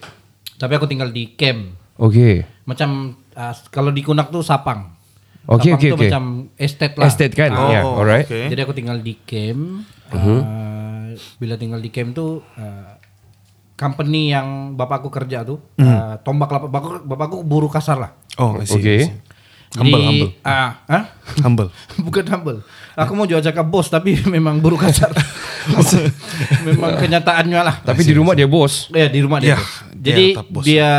tapi 0.55 0.77
aku 0.77 0.85
tinggal 0.85 1.09
di 1.09 1.33
camp. 1.33 1.73
Okay. 1.97 2.45
Macam 2.63 3.17
ah, 3.33 3.51
kalau 3.67 3.89
di 3.89 3.99
Kunak 3.99 4.29
tuh 4.29 4.45
Sapang. 4.45 4.92
Okey, 5.45 5.75
tuh 5.75 5.95
okey. 5.95 6.07
macam 6.07 6.23
estate 6.55 6.95
lah. 6.95 7.05
Estate 7.05 7.33
kan? 7.33 7.51
Oh, 7.51 7.67
ya, 7.67 7.81
alright. 7.83 8.23
okay. 8.23 8.47
Jadi 8.47 8.59
aku 8.59 8.71
tinggal 8.71 8.97
di 8.97 9.19
camp. 9.19 9.83
Mhm. 10.09 10.37
Ah, 10.39 11.07
bila 11.35 11.55
tinggal 11.55 11.77
di 11.77 11.89
camp 11.89 12.13
tuh 12.13 12.39
ah, 12.55 12.95
company 13.73 14.29
yang 14.29 14.73
bapakku 14.73 15.09
kerja 15.09 15.43
tuh 15.43 15.59
Mhm. 15.75 15.83
ah, 15.85 16.15
tombak 16.17 16.47
kelapa 16.47 16.67
bapakku, 16.67 17.03
bapakku 17.03 17.37
buruh 17.41 17.67
kasar 17.67 17.97
lah. 17.97 18.11
Oh. 18.35 18.55
I 18.55 18.63
see. 18.63 19.11
Humble, 19.73 19.89
Jadi, 19.89 20.05
humble. 20.05 20.31
Ah, 20.43 20.85
hah? 20.85 21.03
Humble. 21.41 21.69
Bukan 22.05 22.23
humble. 22.29 22.59
Aku 22.93 23.11
mau 23.11 23.25
jual 23.25 23.41
jaga 23.41 23.65
bos 23.65 23.89
tapi 23.89 24.15
memang 24.31 24.61
buruh 24.61 24.77
kasar. 24.77 25.09
memang 26.67 26.93
kenyataannya 26.95 27.59
lah. 27.59 27.75
Tapi 27.81 28.01
di 28.01 28.13
rumah 28.13 28.31
dia 28.31 28.45
bos. 28.45 28.87
Ya 28.93 29.09
di 29.09 29.19
rumah 29.19 29.39
Ya, 29.39 29.43
dia. 29.43 29.57
bos. 29.57 29.67
dia 29.91 30.05
jadi 30.05 30.25
bos. 30.45 30.63
dia 30.63 30.89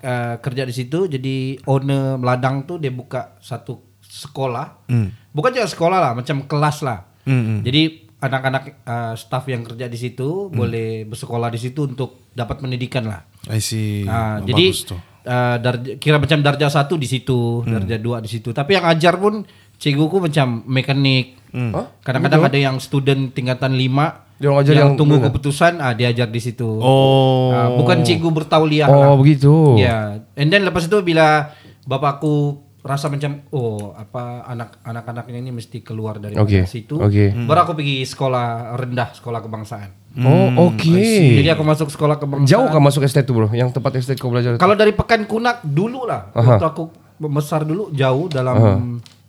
uh, 0.00 0.36
kerja 0.36 0.62
di 0.62 0.72
situ. 0.72 1.06
Jadi 1.06 1.36
owner 1.64 2.16
ladang 2.16 2.64
tuh 2.64 2.76
dia 2.76 2.90
buka 2.90 3.36
satu 3.38 3.78
sekolah. 4.00 4.86
Hmm. 4.86 5.08
Bukan 5.30 5.50
cuma 5.52 5.64
sekolah 5.64 5.98
lah, 6.00 6.12
macam 6.12 6.44
kelas 6.44 6.82
lah. 6.82 7.06
Hmm, 7.22 7.38
hmm. 7.40 7.58
Jadi 7.62 7.82
anak-anak 8.18 8.64
uh, 8.82 9.14
staff 9.14 9.46
yang 9.46 9.62
kerja 9.62 9.86
di 9.86 9.96
situ 9.96 10.50
boleh 10.50 11.04
bersekolah 11.04 11.48
di 11.48 11.56
situ 11.56 11.86
untuk 11.86 12.28
dapat 12.30 12.58
pendidikan 12.58 13.06
lah. 13.06 13.24
I 13.46 13.58
see. 13.58 14.04
Nah, 14.04 14.38
Oh, 14.38 14.44
jadi 14.44 14.64
bagus 14.68 14.84
tuh. 14.84 15.00
uh, 15.24 15.56
darja- 15.56 15.96
kira 15.96 16.16
macam 16.16 16.38
darjah 16.40 16.68
satu 16.68 16.94
di 16.94 17.06
situ, 17.06 17.62
Hmm. 17.62 17.78
darjah 17.78 17.96
dua 17.96 18.20
di 18.20 18.28
situ. 18.28 18.50
Tapi 18.50 18.76
yang 18.76 18.84
ajar 18.84 19.16
pun 19.16 19.46
cikguku 19.76 20.20
macam 20.20 20.60
mekanik. 20.66 21.40
Hmm. 21.50 21.72
Kadang-kadang 22.04 22.44
ada 22.44 22.58
yang 22.60 22.76
student 22.76 23.32
tingkatan 23.32 23.72
lima 23.72 24.29
Dia 24.40 24.48
orang 24.48 24.64
ajar 24.64 24.72
yang, 24.72 24.80
yang 24.82 24.92
tunggu 24.96 25.20
mana? 25.20 25.28
keputusan, 25.28 25.72
ah 25.78 25.92
diajar 25.92 26.26
di 26.26 26.40
situ. 26.40 26.64
Oh. 26.64 27.52
Ah, 27.52 27.76
bukan 27.76 28.00
cikgu 28.00 28.28
bertauliah 28.32 28.88
Oh, 28.88 28.96
lah. 28.96 29.12
begitu. 29.14 29.76
Ya. 29.76 30.24
And 30.32 30.48
then 30.48 30.64
lepas 30.64 30.88
itu 30.88 30.96
bila 31.04 31.52
bapakku 31.84 32.56
rasa 32.80 33.12
macam 33.12 33.44
oh 33.50 33.92
apa 33.92 34.40
anak 34.42 34.80
anak-anaknya 34.80 35.36
ini 35.36 35.52
mesti 35.52 35.84
keluar 35.84 36.16
dari 36.16 36.32
Okey, 36.32 36.64
situ. 36.64 36.96
okey. 36.96 37.44
Baru 37.44 37.60
aku 37.62 37.76
pergi 37.76 38.00
sekolah 38.02 38.72
rendah, 38.74 39.12
sekolah 39.12 39.44
kebangsaan. 39.44 39.90
Oh, 40.18 40.72
okey. 40.72 41.36
Jadi 41.36 41.48
aku 41.52 41.60
masuk 41.60 41.92
sekolah 41.92 42.16
kebangsaan. 42.16 42.48
Jauh 42.48 42.66
kah 42.66 42.80
masuk 42.80 43.04
estate 43.04 43.28
tu 43.28 43.36
bro? 43.36 43.52
Yang 43.52 43.76
tempat 43.76 43.92
estate 43.94 44.16
kau 44.16 44.32
belajar? 44.32 44.56
Kalau 44.56 44.72
dari 44.72 44.96
Pekan 44.96 45.28
Kunak 45.28 45.60
dulu 45.60 46.08
lah, 46.08 46.32
Aha. 46.32 46.56
waktu 46.56 46.64
aku 46.64 46.82
besar 47.20 47.68
dulu 47.68 47.92
jauh 47.92 48.26
dalam 48.26 48.56
Aha. 48.56 48.72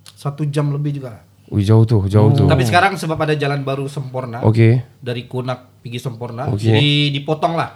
satu 0.07 0.47
jam 0.47 0.71
lebih 0.71 0.95
juga 0.95 1.19
lah. 1.19 1.23
Wih, 1.51 1.61
jauh 1.61 1.83
tuh, 1.83 2.07
jauh 2.07 2.31
tuh. 2.31 2.47
Tapi 2.47 2.63
sekarang 2.63 2.95
sebab 2.95 3.19
ada 3.19 3.35
jalan 3.35 3.59
baru 3.61 3.83
sempurna, 3.85 4.39
Okey. 4.41 4.79
dari 4.97 5.27
Kunak 5.27 5.83
pergi 5.83 5.99
sempurna, 5.99 6.47
Okey. 6.47 6.63
jadi 6.63 6.87
dipotong 7.11 7.53
lah. 7.53 7.75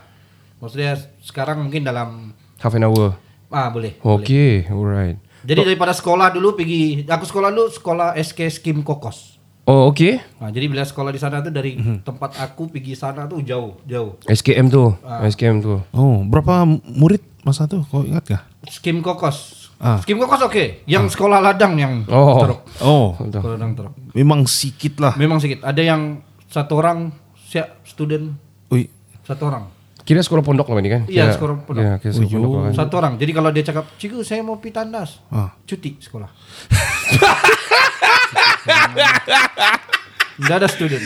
Maksudnya 0.58 0.96
sekarang 1.20 1.60
mungkin 1.60 1.84
dalam 1.84 2.32
Half 2.58 2.72
an 2.74 2.88
hour. 2.88 3.20
ah 3.50 3.68
boleh. 3.68 4.00
boleh. 4.00 4.24
Okey, 4.24 4.72
alright. 4.72 5.20
Jadi 5.44 5.60
daripada 5.62 5.92
sekolah 5.92 6.32
dulu 6.32 6.56
pergi, 6.56 7.04
aku 7.04 7.22
sekolah 7.22 7.52
dulu 7.52 7.68
sekolah 7.70 8.16
SK 8.16 8.40
Skim 8.50 8.80
Kokos. 8.82 9.36
Oh 9.66 9.90
okay 9.90 10.22
Nah, 10.38 10.50
jadi 10.50 10.70
bila 10.70 10.82
sekolah 10.82 11.10
di 11.10 11.18
sana 11.18 11.42
tuh 11.42 11.50
dari 11.50 11.74
Mhm. 11.74 12.06
tempat 12.06 12.38
aku 12.38 12.70
pergi 12.70 12.94
sana 12.94 13.26
tuh 13.26 13.42
jauh, 13.42 13.82
jauh. 13.84 14.16
SKM 14.24 14.70
tu 14.70 14.94
Ah. 15.02 15.26
SKM 15.26 15.58
tu 15.60 15.82
Oh, 15.90 16.22
berapa 16.22 16.64
murid 16.88 17.20
masa 17.42 17.66
tu? 17.66 17.82
Kau 17.84 18.02
ingat 18.02 18.24
kah? 18.24 18.42
Skim 18.64 19.02
kokos. 19.02 19.65
Ah. 19.78 20.00
Skim 20.00 20.16
kokos 20.16 20.42
oke. 20.42 20.84
Yang 20.86 21.14
sekolah 21.14 21.40
ladang 21.40 21.76
yang 21.76 22.08
Oh. 22.08 22.40
teruk. 22.40 22.60
Oh, 22.80 23.08
Sekolah 23.14 23.56
ladang 23.56 23.74
teruk. 23.74 23.94
memang 24.12 24.44
sikit 24.46 24.98
lah. 24.98 25.14
Memang 25.16 25.38
sedikit. 25.38 25.64
Ada 25.64 25.82
yang 25.84 26.02
satu 26.46 26.76
orang 26.76 27.12
siap 27.46 27.84
student 27.84 28.32
Ui, 28.68 28.88
satu 29.22 29.46
orang. 29.46 29.68
Kira 30.02 30.22
sekolah 30.22 30.42
pondok 30.42 30.70
lah 30.70 30.78
ini 30.78 30.88
kan 30.88 31.02
Iya, 31.06 31.34
sekolah 31.34 31.66
pondok. 31.66 31.82
Kira 32.00 32.12
sekolah 32.14 32.30
pondok 32.30 32.62
kan 32.62 32.74
Satu 32.78 32.94
orang. 32.96 33.14
Jadi 33.18 33.32
kalau 33.32 33.50
dia 33.50 33.64
cakap, 33.64 33.86
"Cikgu, 33.96 34.22
saya 34.22 34.42
mau 34.42 34.56
pergi 34.56 34.74
tandas." 34.76 35.18
Ah. 35.28 35.50
Cuti 35.62 35.98
sekolah. 36.00 36.30
Tidak 40.36 40.52
ada 40.54 40.68
student. 40.68 41.02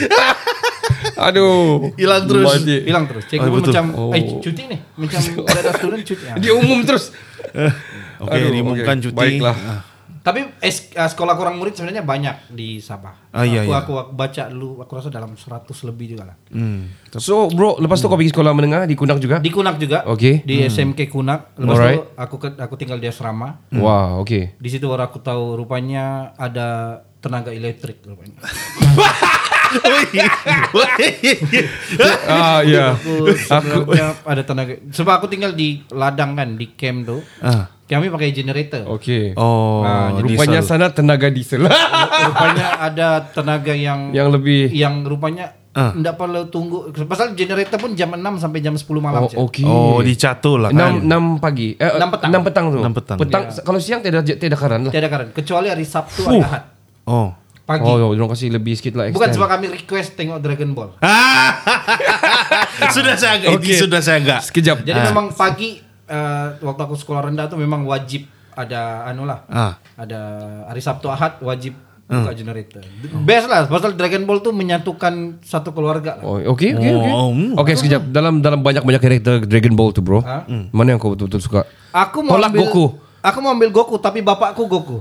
Aduh 1.15 1.93
hilang 1.95 2.25
terus. 2.25 2.49
Hilang 2.65 3.05
terus. 3.05 3.23
Cikgu 3.25 3.45
Oh, 3.45 3.53
betul. 3.55 3.71
macam, 3.71 3.85
Oh. 3.93 4.11
"Eh, 4.11 4.23
cuti 4.35 4.63
nih." 4.65 4.79
Macam 4.95 5.19
tidak 5.21 5.59
ada 5.59 5.71
student 5.73 6.01
cuti. 6.03 6.23
Ah. 6.25 6.35
Dia 6.41 6.53
umum 6.53 6.79
terus 6.81 7.11
Oke, 8.19 8.35
Aduh, 8.35 8.51
diumumkan 8.51 8.97
oke. 8.99 9.03
cuti. 9.09 9.15
Baiklah. 9.15 9.57
Ah. 9.57 9.81
Tapi 10.19 10.45
es- 10.59 10.91
eh, 10.91 11.09
sekolah 11.09 11.39
kurang 11.39 11.55
murid 11.57 11.79
sebenarnya 11.79 12.03
banyak 12.03 12.51
di 12.51 12.83
Sabah. 12.83 13.31
Ah, 13.31 13.47
iya, 13.47 13.63
aku, 13.63 13.71
iya. 13.71 13.79
aku 13.79 13.93
aku 13.95 14.11
baca 14.11 14.43
dulu, 14.51 14.83
aku 14.83 14.91
rasa 14.99 15.07
dalam 15.07 15.31
100 15.33 15.88
lebih 15.88 16.11
juga 16.11 16.33
lah. 16.33 16.38
Hmm. 16.51 16.91
So 17.15 17.47
bro 17.47 17.79
Lepas 17.79 18.03
tu 18.03 18.11
kau 18.11 18.19
pergi 18.19 18.35
sekolah 18.35 18.51
menengah 18.53 18.83
Di 18.85 18.93
Kunak 18.99 19.17
juga 19.17 19.39
Di 19.39 19.49
Kunak 19.49 19.79
juga. 19.79 20.03
Oke. 20.05 20.43
Di 20.43 20.67
SMK 20.67 21.07
Kunak. 21.07 21.55
Lepas 21.55 21.75
Alright. 21.79 21.95
itu 21.95 22.03
aku 22.19 22.35
ke, 22.35 22.47
aku 22.59 22.75
tinggal 22.75 22.99
di 22.99 23.07
asrama. 23.07 23.63
Wah 23.73 24.19
okay 24.19 24.59
Di 24.59 24.69
situ 24.69 24.85
baru 24.91 25.07
aku 25.07 25.23
tahu 25.23 25.55
rupanya 25.55 26.35
ada 26.35 26.99
tenaga 27.23 27.55
elektrik 27.55 28.03
rupanya. 28.03 28.43
Ah 32.25 32.59
ya 32.65 32.97
Aku 32.97 33.93
ada 34.25 34.41
tenaga. 34.41 34.73
Sebab 34.89 35.13
aku 35.21 35.27
tinggal 35.29 35.53
di 35.53 35.85
ladang 35.93 36.33
kan 36.33 36.57
di 36.57 36.73
camp 36.73 37.05
tuh. 37.07 37.21
Ah. 37.39 37.78
Kami 37.89 38.05
pakai 38.08 38.29
generator. 38.29 38.86
Okay 38.93 39.34
Oh, 39.34 39.81
Ah, 39.81 40.13
jadi 40.13 40.29
Rupanya 40.31 40.62
selalu- 40.62 40.69
sana 40.69 40.88
tenaga 40.89 41.27
diesel 41.27 41.65
rupanya 42.29 42.65
ada 42.79 43.08
tenaga 43.27 43.74
yang 43.74 44.12
Yang 44.12 44.27
lebih 44.31 44.62
yang 44.69 45.01
rupanya 45.01 45.58
Ah. 45.69 45.93
enggak 45.93 46.13
perlu 46.15 46.50
tunggu. 46.50 46.89
Pasal 47.03 47.34
generator 47.34 47.77
pun 47.77 47.93
jam 47.93 48.10
6 48.10 48.22
sampai 48.38 48.58
jam 48.60 48.74
10 48.74 48.86
malam. 49.00 49.22
Oh 49.24 49.46
okay 49.46 49.62
Oh, 49.63 50.01
dicatul 50.01 50.62
lah 50.62 50.72
kan. 50.72 50.98
6, 50.98 51.05
6 51.05 51.38
pagi 51.39 51.74
eh, 51.74 51.91
Enam 51.91 52.10
petang. 52.10 52.29
6 52.31 52.41
petang 52.43 52.65
tu 52.67 52.77
Enam 52.79 52.89
petang. 52.91 53.17
Petang 53.17 53.43
Kalau 53.55 53.79
siang 53.79 54.01
tidak 54.01 54.22
tidak 54.27 54.58
karan 54.58 54.81
lah 54.81 54.91
Tiada 54.91 55.08
karan 55.08 55.29
kecuali 55.29 55.67
hari 55.67 55.81
Sabtu 55.84 56.25
hari 56.25 56.41
Ahad 56.41 56.63
Oh. 57.05 57.34
pagi. 57.63 57.86
Oh, 57.86 58.01
oh 58.03 58.10
orang 58.12 58.29
kasih 58.29 58.50
lebih 58.51 58.74
sikit 58.74 58.93
lah 58.93 59.10
Bukan 59.10 59.29
sebab 59.29 59.46
kami 59.48 59.65
request 59.72 60.13
tengok 60.13 60.38
Dragon 60.39 60.74
Ball. 60.74 60.89
sudah 62.91 63.13
saya 63.13 63.34
agak, 63.39 63.50
Oke. 63.55 63.74
sudah 63.75 64.00
saya 64.00 64.17
agak. 64.19 64.39
Sekejap 64.43 64.77
Jadi 64.81 65.00
memang 65.05 65.29
pagi 65.31 65.77
eh, 66.10 66.48
waktu 66.60 66.82
aku 66.82 66.96
sekolah 66.98 67.30
rendah 67.30 67.46
tuh 67.46 67.62
memang 67.62 67.86
wajib 67.86 68.25
ada 68.58 69.08
anu 69.08 69.24
lah. 69.24 69.46
Ah. 69.48 69.80
Ada 69.96 70.20
hari 70.68 70.82
Sabtu 70.82 71.08
Ahad 71.08 71.39
wajib 71.39 71.78
buka 72.10 72.34
generator. 72.34 72.82
Best 73.22 73.46
lah 73.46 73.70
pasal 73.70 73.94
Dragon 73.94 74.25
Ball 74.25 74.42
tuh 74.42 74.50
menyatukan 74.50 75.39
satu 75.46 75.70
keluarga. 75.72 76.18
Oh, 76.25 76.42
okey. 76.58 76.74
Oh, 76.74 77.30
hmm. 77.30 77.54
Okey 77.56 77.78
sekejap. 77.78 78.10
Dalam 78.10 78.42
dalam 78.42 78.66
banyak-banyak 78.66 79.01
karakter 79.01 79.46
Dragon 79.46 79.78
Ball 79.78 79.94
tu, 79.94 80.01
bro. 80.01 80.25
Ha? 80.25 80.50
Mana 80.74 80.98
yang 80.98 81.00
kau 81.00 81.13
betul-betul 81.13 81.39
suka? 81.39 81.62
Aku 81.94 82.25
mau 82.25 82.36
Tolak 82.36 82.50
ambil 82.50 82.66
Goku. 82.66 82.86
Aku 83.22 83.38
mau 83.46 83.51
ambil 83.54 83.70
Goku 83.70 83.96
tapi 84.01 84.25
bapakku 84.25 84.66
Goku. 84.66 85.00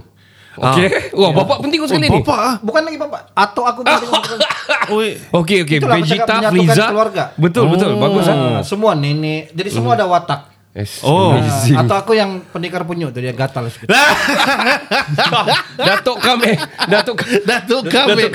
Okey. 0.58 1.14
Wah, 1.14 1.30
bapak 1.32 1.56
penting 1.62 1.80
sekali 1.86 2.10
ni. 2.10 2.18
Bapak 2.20 2.38
ah. 2.38 2.54
Bukan 2.60 2.82
lagi 2.82 2.98
bapak. 2.98 3.20
Atau 3.32 3.62
aku 3.64 3.80
penting 3.86 4.10
okey. 5.38 5.58
Itulah 5.80 5.96
aku 5.96 6.04
Vegeta, 6.04 6.34
Frieza. 6.50 6.84
keluarga. 6.92 7.24
Betul 7.38 7.64
betul. 7.72 7.90
Bagus 7.96 8.26
ah. 8.26 8.36
Ah, 8.60 8.62
semua 8.66 8.92
nenek. 8.98 9.54
Jadi 9.54 9.68
semua 9.72 9.94
ada 9.96 10.04
watak. 10.04 10.57
Oh. 11.02 11.34
amazing. 11.34 11.74
Atau 11.74 11.94
aku 11.98 12.12
yang 12.14 12.38
pendekar 12.54 12.86
penyuk 12.86 13.10
tuh 13.10 13.18
dia 13.18 13.34
gatal. 13.34 13.66
Datuk 15.88 16.18
kami. 16.22 16.54
Datuk 16.86 17.18
Datuk 17.42 17.84
kami. 17.90 18.30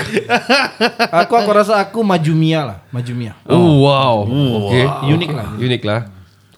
aku 1.08 1.32
aku 1.40 1.50
rasa 1.50 1.80
aku 1.80 2.04
Majumia 2.04 2.60
lah, 2.68 2.78
Majumia. 2.92 3.32
Oh, 3.48 3.88
wow. 3.88 4.28
Okey. 4.28 4.84
Unik 5.08 5.30
lah. 5.32 5.48
Unik 5.56 5.82
lah. 5.88 6.00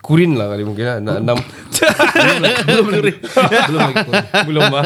Kurin 0.06 0.38
lah 0.38 0.54
kali 0.54 0.62
mungkin 0.62 0.86
lah. 0.86 0.96
Nak 1.02 1.16
enam. 1.18 1.34
Belum 2.62 2.86
lagi. 2.86 3.10
Belum 3.66 3.80
lagi. 3.82 3.96
Belum 4.46 4.64
lah. 4.70 4.84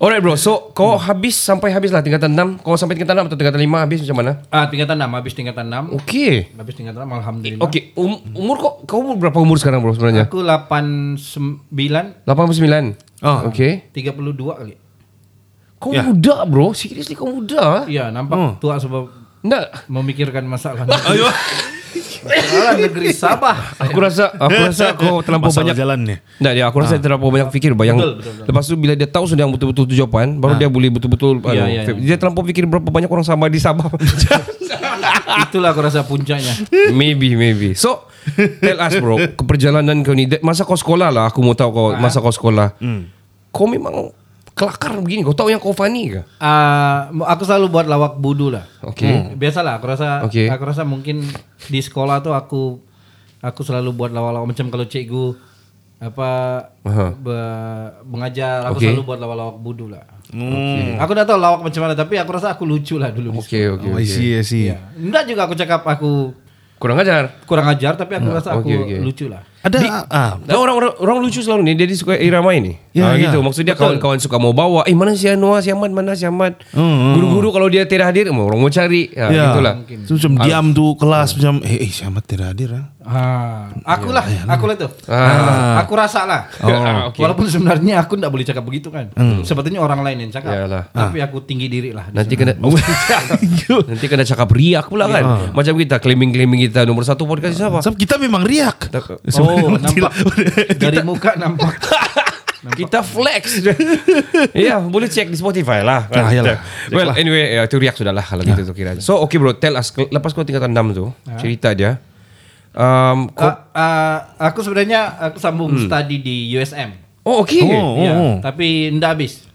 Alright 0.00 0.24
bro. 0.24 0.32
So 0.34 0.72
kau 0.72 0.96
habis 0.96 1.36
sampai 1.36 1.76
habis 1.76 1.92
lah 1.92 2.00
tingkatan 2.00 2.32
6. 2.32 2.64
Kau 2.64 2.72
sampai 2.72 2.96
tingkatan 2.96 3.20
6 3.20 3.28
atau 3.28 3.36
tingkatan 3.36 3.60
5 3.60 3.84
habis 3.84 3.98
macam 4.00 4.16
mana? 4.16 4.32
Ah, 4.48 4.64
tingkatan 4.64 4.96
6 4.96 5.12
habis 5.12 5.32
tingkatan 5.36 5.66
6. 5.68 5.92
Okey. 6.00 6.32
Habis 6.56 6.72
tingkatan 6.74 7.04
6 7.04 7.20
alhamdulillah. 7.20 7.64
Okey. 7.68 7.82
Um, 7.94 8.16
umur 8.32 8.56
kau 8.56 8.72
kau 8.88 8.98
umur 9.04 9.20
berapa 9.20 9.36
umur 9.36 9.60
sekarang 9.60 9.84
bro 9.84 9.92
sebenarnya? 9.92 10.24
Aku 10.24 10.40
89 10.40 12.24
89. 12.24 12.96
Oh. 13.20 13.52
Okey. 13.52 13.92
32 13.92 14.16
kali. 14.56 14.74
Kau 15.76 15.92
Ya. 15.92 16.00
muda 16.00 16.48
bro. 16.48 16.72
Seriously 16.72 17.12
kau 17.12 17.28
muda. 17.28 17.84
Iya, 17.84 18.08
nampak 18.08 18.56
tua 18.56 18.80
sebab 18.80 19.12
Nak. 19.44 19.84
memikirkan 19.86 20.48
masalah. 20.48 20.88
Masalah 22.26 22.74
negeri 22.76 23.10
Sabah. 23.14 23.56
Aku 23.78 23.98
rasa 24.02 24.34
aku 24.34 24.58
rasa 24.58 24.84
kau 24.98 25.22
terlampau 25.22 25.48
Masalah 25.48 25.72
banyak 25.72 25.78
jalan 25.78 25.98
ni. 26.02 26.16
Nah, 26.42 26.50
dia 26.52 26.64
aku 26.66 26.76
rasa 26.82 26.98
terlampau 26.98 27.30
banyak 27.30 27.48
fikir 27.54 27.72
bayang. 27.72 27.96
Betul, 27.96 28.12
betul, 28.18 28.32
betul. 28.36 28.46
Lepas 28.50 28.64
tu 28.66 28.74
bila 28.74 28.92
dia 28.98 29.08
tahu 29.08 29.24
sudah 29.30 29.42
yang 29.46 29.52
betul-betul 29.54 29.84
tu 29.86 29.94
jawapan, 29.94 30.36
baru 30.36 30.54
dia 30.58 30.68
boleh 30.68 30.90
betul-betul 30.92 31.38
iya, 31.54 31.86
fi- 31.86 31.94
iya. 31.96 32.14
dia 32.14 32.16
terlampau 32.18 32.42
fikir 32.44 32.66
berapa 32.66 32.88
banyak 32.90 33.08
orang 33.08 33.26
sama 33.26 33.46
di 33.46 33.62
Sabah. 33.62 33.86
Itulah 35.46 35.70
aku 35.70 35.80
rasa 35.84 36.02
puncaknya. 36.02 36.52
maybe 36.90 37.38
maybe. 37.38 37.72
So 37.78 38.10
tell 38.58 38.78
us 38.82 38.98
bro, 38.98 39.16
keperjalanan 39.38 40.02
kau 40.02 40.16
ni 40.16 40.26
masa 40.42 40.66
kau 40.66 40.74
sekolah 40.76 41.14
lah 41.14 41.30
aku 41.30 41.40
mau 41.40 41.54
tahu 41.54 41.70
kau 41.70 41.88
masa 41.96 42.18
kau 42.18 42.34
sekolah. 42.34 42.74
Kau 43.54 43.70
memang 43.70 44.10
kelakar 44.56 44.96
begini. 44.96 45.20
Kau 45.20 45.36
tahu 45.36 45.52
yang 45.52 45.60
kau 45.60 45.70
funny 45.70 46.08
ke? 46.10 46.24
Ah, 46.40 47.12
aku 47.28 47.44
selalu 47.44 47.68
buat 47.68 47.84
lawak 47.84 48.16
budu 48.16 48.48
lah. 48.48 48.64
Okey. 48.82 49.36
Biasalah, 49.36 49.76
aku 49.76 49.86
rasa 49.86 50.24
Okey. 50.24 50.48
aku 50.48 50.64
rasa 50.64 50.82
mungkin 50.82 51.20
di 51.68 51.78
sekolah 51.78 52.24
tuh 52.24 52.32
aku 52.32 52.80
aku 53.38 53.60
selalu 53.60 53.92
buat 53.92 54.10
lawak-lawak 54.10 54.48
macam 54.48 54.72
kalau 54.72 54.88
cikgu 54.88 55.36
apa 55.96 56.28
Aha. 56.84 57.06
be- 57.14 57.92
mengajar 58.04 58.64
aku 58.64 58.80
Okey. 58.80 58.92
selalu 58.92 59.02
buat 59.04 59.18
lawak-lawak 59.20 59.56
budu 59.60 59.92
lah. 59.92 60.04
Aku 60.98 61.12
dah 61.12 61.22
tahu 61.22 61.36
lawak 61.36 61.60
macam 61.60 61.80
mana 61.84 61.92
tapi 61.92 62.16
aku 62.16 62.30
rasa 62.32 62.50
aku 62.50 62.64
lucu 62.64 62.96
lah 62.96 63.12
dulu. 63.12 63.36
di 63.36 63.38
Okey 63.38 63.76
okey. 63.76 63.88
Oh, 63.88 63.96
I 63.96 64.02
okey. 64.02 64.08
see, 64.08 64.30
I 64.32 64.42
see. 64.42 64.64
sekolah. 64.66 64.80
Enggak 64.96 65.28
juga 65.28 65.44
aku 65.44 65.54
cakap 65.54 65.84
aku 65.84 66.32
Kurang 66.76 67.00
ajar. 67.00 67.32
kurang 67.48 67.68
ajar 67.68 67.96
tapi 67.96 68.20
aku 68.20 68.28
rasa 68.28 68.52
aku 68.52 68.68
okey, 68.68 68.76
okey. 68.84 68.98
lucu 69.00 69.26
lah. 69.28 69.40
Ada 69.66 69.78
ah, 70.06 70.32
Nah, 70.46 70.56
orang, 70.62 70.76
orang 70.78 70.92
orang 71.02 71.18
lucu 71.26 71.42
selalu 71.42 71.66
ni 71.66 71.72
dia 71.74 71.90
suka 71.98 72.14
irama 72.14 72.54
ini. 72.54 72.78
Ya, 72.94 73.10
ah, 73.10 73.18
ya. 73.18 73.28
gitu. 73.28 73.42
Maksudnya 73.42 73.74
kawan-kawan 73.74 74.22
suka 74.22 74.38
mau 74.38 74.54
bawa, 74.54 74.86
eh 74.86 74.94
mana 74.94 75.18
si 75.18 75.26
Anwar, 75.26 75.60
si 75.60 75.74
Ahmad, 75.74 75.90
mana 75.90 76.14
si 76.14 76.24
Ahmad. 76.24 76.56
Hmm, 76.70 77.18
Guru-guru 77.18 77.50
kalau 77.50 77.68
dia 77.68 77.84
tidak 77.84 78.14
hadir, 78.14 78.30
orang 78.30 78.56
mau 78.56 78.70
cari. 78.70 79.10
Ya, 79.10 79.28
ya. 79.28 79.42
gitulah. 79.50 79.74
Tu 79.84 80.14
Macam 80.14 80.32
diam 80.46 80.66
tu 80.70 80.94
kelas 80.96 81.36
macam 81.36 81.54
eh, 81.66 81.82
eh 81.82 81.90
siapa 81.90 82.22
tidak 82.22 82.54
hadir 82.54 82.70
ah. 82.72 82.96
Ah, 83.06 83.70
aku 83.86 84.10
lah, 84.10 84.26
aku 84.50 84.66
lah 84.66 84.74
tuh. 84.74 84.90
Ah. 85.06 85.78
Aku 85.86 85.94
rasa 85.94 86.26
lah. 86.26 86.50
Ah, 86.58 87.06
okey. 87.14 87.20
Walaupun 87.22 87.46
sebenarnya 87.46 88.02
aku 88.02 88.18
enggak 88.18 88.34
boleh 88.34 88.42
cakap 88.42 88.66
begitu 88.66 88.90
kan. 88.90 89.14
Sepertinya 89.46 89.78
orang 89.78 90.02
lain 90.02 90.26
yang 90.26 90.32
cakap. 90.34 90.50
Yalah. 90.50 90.90
Tapi 90.90 91.22
aku 91.22 91.38
tinggi 91.46 91.70
diri 91.70 91.94
lah. 91.94 92.10
di 92.10 92.18
Nanti 92.18 92.34
kena 92.34 92.58
Nanti 93.94 94.06
kena 94.10 94.26
cakap 94.26 94.50
riak 94.50 94.90
pula 94.90 95.06
kan. 95.06 95.54
Macam 95.54 95.78
kita 95.78 96.02
claiming-claiming 96.02 96.66
kita 96.66 96.82
nomor 96.82 97.06
satu 97.06 97.30
podcast 97.30 97.54
siapa? 97.54 97.78
Sebab 97.78 97.94
kita 97.94 98.18
memang 98.18 98.42
riak. 98.42 98.90
Oh, 99.38 99.55
nampak. 99.58 100.12
Dari 100.82 101.00
muka 101.02 101.34
nampak. 101.34 101.74
Kita 102.66 102.98
flex. 102.98 103.62
ya, 104.66 104.82
boleh 104.82 105.06
cek 105.06 105.30
di 105.30 105.38
Spotify 105.38 105.86
lah. 105.86 106.10
Ah, 106.10 106.34
yalah. 106.34 106.58
well, 106.90 107.14
anyway, 107.14 107.54
ya, 107.54 107.62
itu 107.62 107.78
riak 107.78 107.94
sudah 107.94 108.10
lah 108.10 108.26
kalau 108.26 108.42
gitu 108.42 108.66
tu 108.66 108.74
kira. 108.74 108.98
So, 108.98 109.22
okay 109.22 109.38
bro, 109.38 109.54
tell 109.54 109.78
us 109.78 109.94
lepas 109.94 110.34
kau 110.34 110.42
tingkatan 110.42 110.74
6 110.74 110.98
tu, 110.98 111.06
cerita 111.38 111.70
dia. 111.70 112.02
Um, 112.74 113.30
Ah, 113.38 113.70
ah, 113.70 114.16
aku 114.50 114.66
sebenarnya 114.66 115.14
aku 115.30 115.38
sambung 115.38 115.78
study 115.78 116.18
di 116.18 116.50
USM. 116.52 116.90
oh, 117.22 117.46
okay. 117.46 117.62
Oh, 117.64 118.02
Ya, 118.02 118.12
oh. 118.12 118.34
tapi 118.42 118.90
ndak 118.92 119.14
habis. 119.14 119.46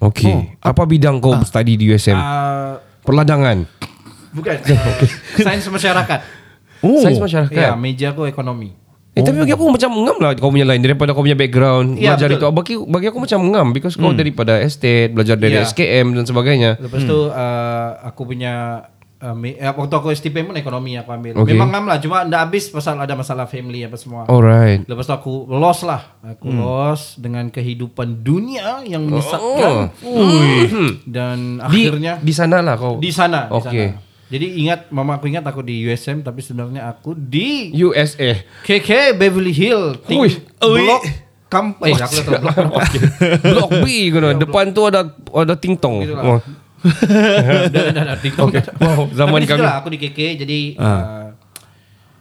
Okay. 0.00 0.56
Apa 0.62 0.86
bidang 0.86 1.18
kau 1.18 1.34
study 1.42 1.74
di 1.74 1.90
USM? 1.90 2.16
Ah, 2.16 2.78
Perladangan. 3.02 3.66
bukan. 4.30 4.56
Sains 5.36 5.66
masyarakat. 5.66 6.20
Oh. 6.80 7.02
Sains 7.02 7.18
masyarakat. 7.18 7.52
Ya, 7.52 7.74
meja 7.74 8.14
aku 8.14 8.24
ekonomi. 8.24 8.78
Eh 9.20 9.22
tapi 9.22 9.38
bagi 9.44 9.52
aku 9.52 9.64
macam 9.68 9.90
ngam 9.92 10.16
lah 10.16 10.30
kau 10.40 10.48
punya 10.48 10.64
lain 10.64 10.80
daripada 10.80 11.12
kau 11.12 11.20
punya 11.20 11.36
background 11.36 12.00
Ya, 12.00 12.16
belajar 12.16 12.28
betul. 12.32 12.40
itu 12.40 12.48
bagi 12.56 12.74
bagi 12.88 13.06
aku 13.12 13.18
macam 13.20 13.40
ngam 13.52 13.66
because 13.76 13.94
kau 14.00 14.16
daripada 14.16 14.56
estate 14.58 15.12
belajar 15.12 15.36
dari 15.36 15.60
Ya. 15.60 15.68
SKM 15.68 16.16
dan 16.16 16.24
sebagainya. 16.24 16.80
Lepas 16.80 17.04
tu 17.04 17.28
ah, 17.28 18.00
aku 18.00 18.24
punya 18.24 18.86
uh, 19.20 19.36
eh, 19.44 19.68
waktu 19.70 19.94
aku 19.94 20.08
STPM 20.10 20.50
pun 20.50 20.56
ekonomi 20.56 20.96
aku 20.96 21.12
ambil. 21.12 21.32
Okay. 21.44 21.52
Memang 21.54 21.68
ngam 21.70 21.84
lah, 21.86 21.98
cuma 22.00 22.24
ndak 22.24 22.40
habis 22.48 22.72
pasal 22.72 22.96
ada 22.96 23.12
masalah 23.12 23.44
family 23.46 23.84
apa 23.84 23.96
semua. 24.00 24.24
Alright. 24.26 24.88
Lepas 24.88 25.04
tu 25.06 25.14
aku 25.14 25.32
lost 25.52 25.84
lah. 25.84 26.16
Aku 26.24 26.48
lost 26.50 27.20
dengan 27.20 27.52
kehidupan 27.52 28.24
dunia 28.24 28.80
yang 28.88 29.04
menyesatkan. 29.06 29.92
Dan 31.04 31.60
Di 31.60 31.64
akhirnya 31.64 32.12
di 32.20 32.32
sana 32.32 32.64
lah 32.64 32.74
kau. 32.80 32.96
di 32.98 33.10
sana, 33.12 33.46
di 33.48 33.54
Oke. 33.54 33.68
sana. 33.68 34.08
Jadi 34.30 34.46
ingat 34.56 34.86
mama 34.88 35.14
aku 35.14 35.26
ingat 35.26 35.42
aku 35.42 35.60
di 35.60 35.82
USM 35.82 36.22
tapi 36.22 36.38
sebenarnya 36.38 36.86
aku 36.86 37.12
di 37.12 37.74
USA. 37.76 38.38
KK 38.62 39.12
Beverly 39.12 39.50
Hill. 39.50 39.98
Ting- 40.00 40.22
Ui. 40.22 40.30
blok 40.60 41.02
kamp 41.48 41.82
eh 41.82 41.92
aku 41.92 42.14
tahu 42.20 42.38
blok. 42.38 42.78
Blok 43.42 43.70
B 43.76 43.86
kono. 44.08 44.30
Depan 44.32 44.70
tu 44.70 44.82
ada 44.84 45.02
ada 45.12 45.54
tingtong. 45.54 46.06
Gitu 46.06 46.14
Oh. 46.14 46.38
lah. 46.38 46.42
Dah, 46.80 47.68
dah, 47.68 47.84
dah, 47.92 48.02
dah, 48.06 48.16
TikTok. 48.16 48.56
Wow, 48.78 49.12
zaman 49.12 49.44
kami. 49.44 49.60
lah, 49.60 49.84
aku 49.84 49.92
di 49.92 50.00
KK 50.00 50.40
jadi 50.40 50.58
uh, 50.80 51.29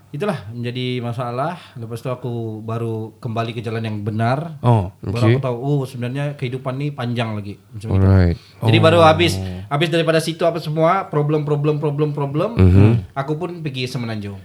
itulah 0.10 0.50
menjadi 0.50 1.00
masalah. 1.00 1.62
Lepas 1.78 2.02
itu 2.02 2.10
aku 2.10 2.60
baru 2.62 3.14
kembali 3.22 3.54
ke 3.54 3.62
jalan 3.62 3.86
yang 3.86 3.98
benar. 4.02 4.58
Oh. 4.62 4.90
Baru 5.00 5.18
Okay. 5.20 5.36
aku 5.38 5.42
tahu 5.44 5.58
oh 5.58 5.82
sebenarnya 5.86 6.34
kehidupan 6.34 6.80
ini 6.82 6.90
panjang 6.90 7.38
lagi. 7.38 7.62
Macam 7.70 7.88
itu. 7.94 7.98
Alright. 8.02 8.38
Jadi 8.40 8.78
baru 8.82 9.00
habis 9.06 9.38
habis 9.70 9.90
daripada 9.94 10.18
situ 10.18 10.42
apa 10.44 10.58
semua 10.58 11.06
problem 11.08 11.46
problem 11.46 11.78
problem 11.78 12.12
problem. 12.12 12.58
Aku 13.14 13.38
pun 13.38 13.62
pergi 13.62 13.86
semenanjung. 13.86 14.40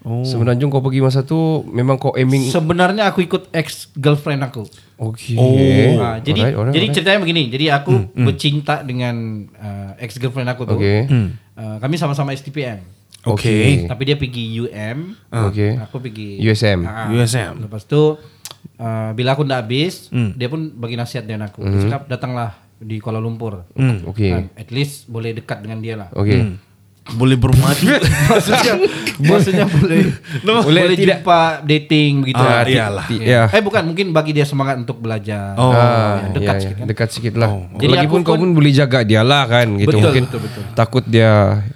Oh. 0.00 0.24
Semenanjung 0.24 0.72
kau 0.72 0.80
pergi 0.80 1.04
masa 1.04 1.20
tu 1.20 1.60
memang 1.68 2.00
kau 2.00 2.16
aiming 2.16 2.48
Sebenarnya 2.48 3.12
aku 3.12 3.20
ikut 3.20 3.52
ex 3.52 3.92
girlfriend 3.92 4.40
aku. 4.40 4.64
Okay. 4.96 5.36
Oh. 5.36 6.00
Ah, 6.00 6.16
jadi 6.24 6.40
Alright, 6.40 6.56
alright, 6.56 6.72
jadi 6.72 6.84
alright. 6.88 6.96
ceritanya 6.96 7.20
begini. 7.20 7.42
Jadi 7.52 7.66
aku 7.68 7.92
bercinta 8.16 8.80
dengan 8.80 9.44
uh, 9.60 9.92
ex 10.00 10.16
girlfriend 10.16 10.48
aku 10.48 10.64
tuh. 10.64 10.80
Okay. 10.80 11.04
Uh, 11.52 11.76
kami 11.76 12.00
sama-sama 12.00 12.32
STPM. 12.32 12.80
Okay. 13.20 13.84
Tapi 13.84 14.02
dia 14.08 14.16
pergi 14.16 14.44
UM. 14.60 14.98
Okay. 15.28 15.76
Aku 15.76 16.00
pergi 16.00 16.40
USM. 16.40 16.88
Ah, 16.88 17.12
USM. 17.12 17.68
Lepas 17.68 17.84
tu 17.84 18.16
uh, 18.80 19.10
bila 19.12 19.36
aku 19.36 19.44
ndak 19.44 19.68
habis, 19.68 20.08
dia 20.10 20.48
pun 20.48 20.72
bagi 20.72 20.96
nasihat 20.96 21.28
dengan 21.28 21.52
aku. 21.52 21.60
Dia 21.64 21.78
cakap 21.88 22.08
datanglah 22.08 22.56
di 22.80 22.96
Kuala 22.96 23.20
Lumpur. 23.20 23.68
Okay. 24.14 24.32
Ah, 24.32 24.44
at 24.56 24.72
least 24.72 25.04
boleh 25.12 25.36
dekat 25.36 25.60
dengan 25.60 25.84
dia 25.84 25.94
lah. 26.00 26.08
Okay. 26.16 26.56
Boleh 27.10 27.34
bermadu. 27.34 27.90
maksudnya 28.30 28.74
maksudnya 29.18 29.66
boleh 29.66 30.12
Boleh 30.44 30.62
boleh 30.62 30.94
tidak- 30.94 31.24
jumpa 31.24 31.40
dating 31.64 32.12
begitu. 32.22 32.38
Ah, 32.38 32.46
lah. 32.46 32.64
iyalah. 32.64 33.06
Ya. 33.10 33.24
Ya. 33.24 33.42
Eh 33.50 33.60
bukan 33.60 33.82
mungkin 33.82 34.12
bagi 34.12 34.30
dia 34.30 34.44
semangat 34.44 34.78
untuk 34.78 35.00
belajar. 35.00 35.56
Oh. 35.56 35.72
Ah, 35.72 36.22
Ya, 36.22 36.28
dekat 36.30 36.44
ya, 36.46 36.54
ya. 36.54 36.60
sikit 36.60 36.76
kan. 36.76 36.86
Dekat 36.86 37.08
sikit 37.10 37.34
lah. 37.34 37.48
Jadi 37.74 37.92
Lagipun 37.96 38.20
aku 38.20 38.26
kau 38.26 38.34
pun- 38.36 38.42
pun 38.46 38.50
boleh 38.54 38.70
jaga 38.70 39.00
dia 39.02 39.24
lah 39.24 39.42
kan 39.44 39.66
gitu. 39.74 39.90
Betul, 39.90 40.00
Mungkin 40.04 40.24
betul, 40.24 40.40
betul. 40.44 40.62
takut 40.76 41.04
dia 41.04 41.30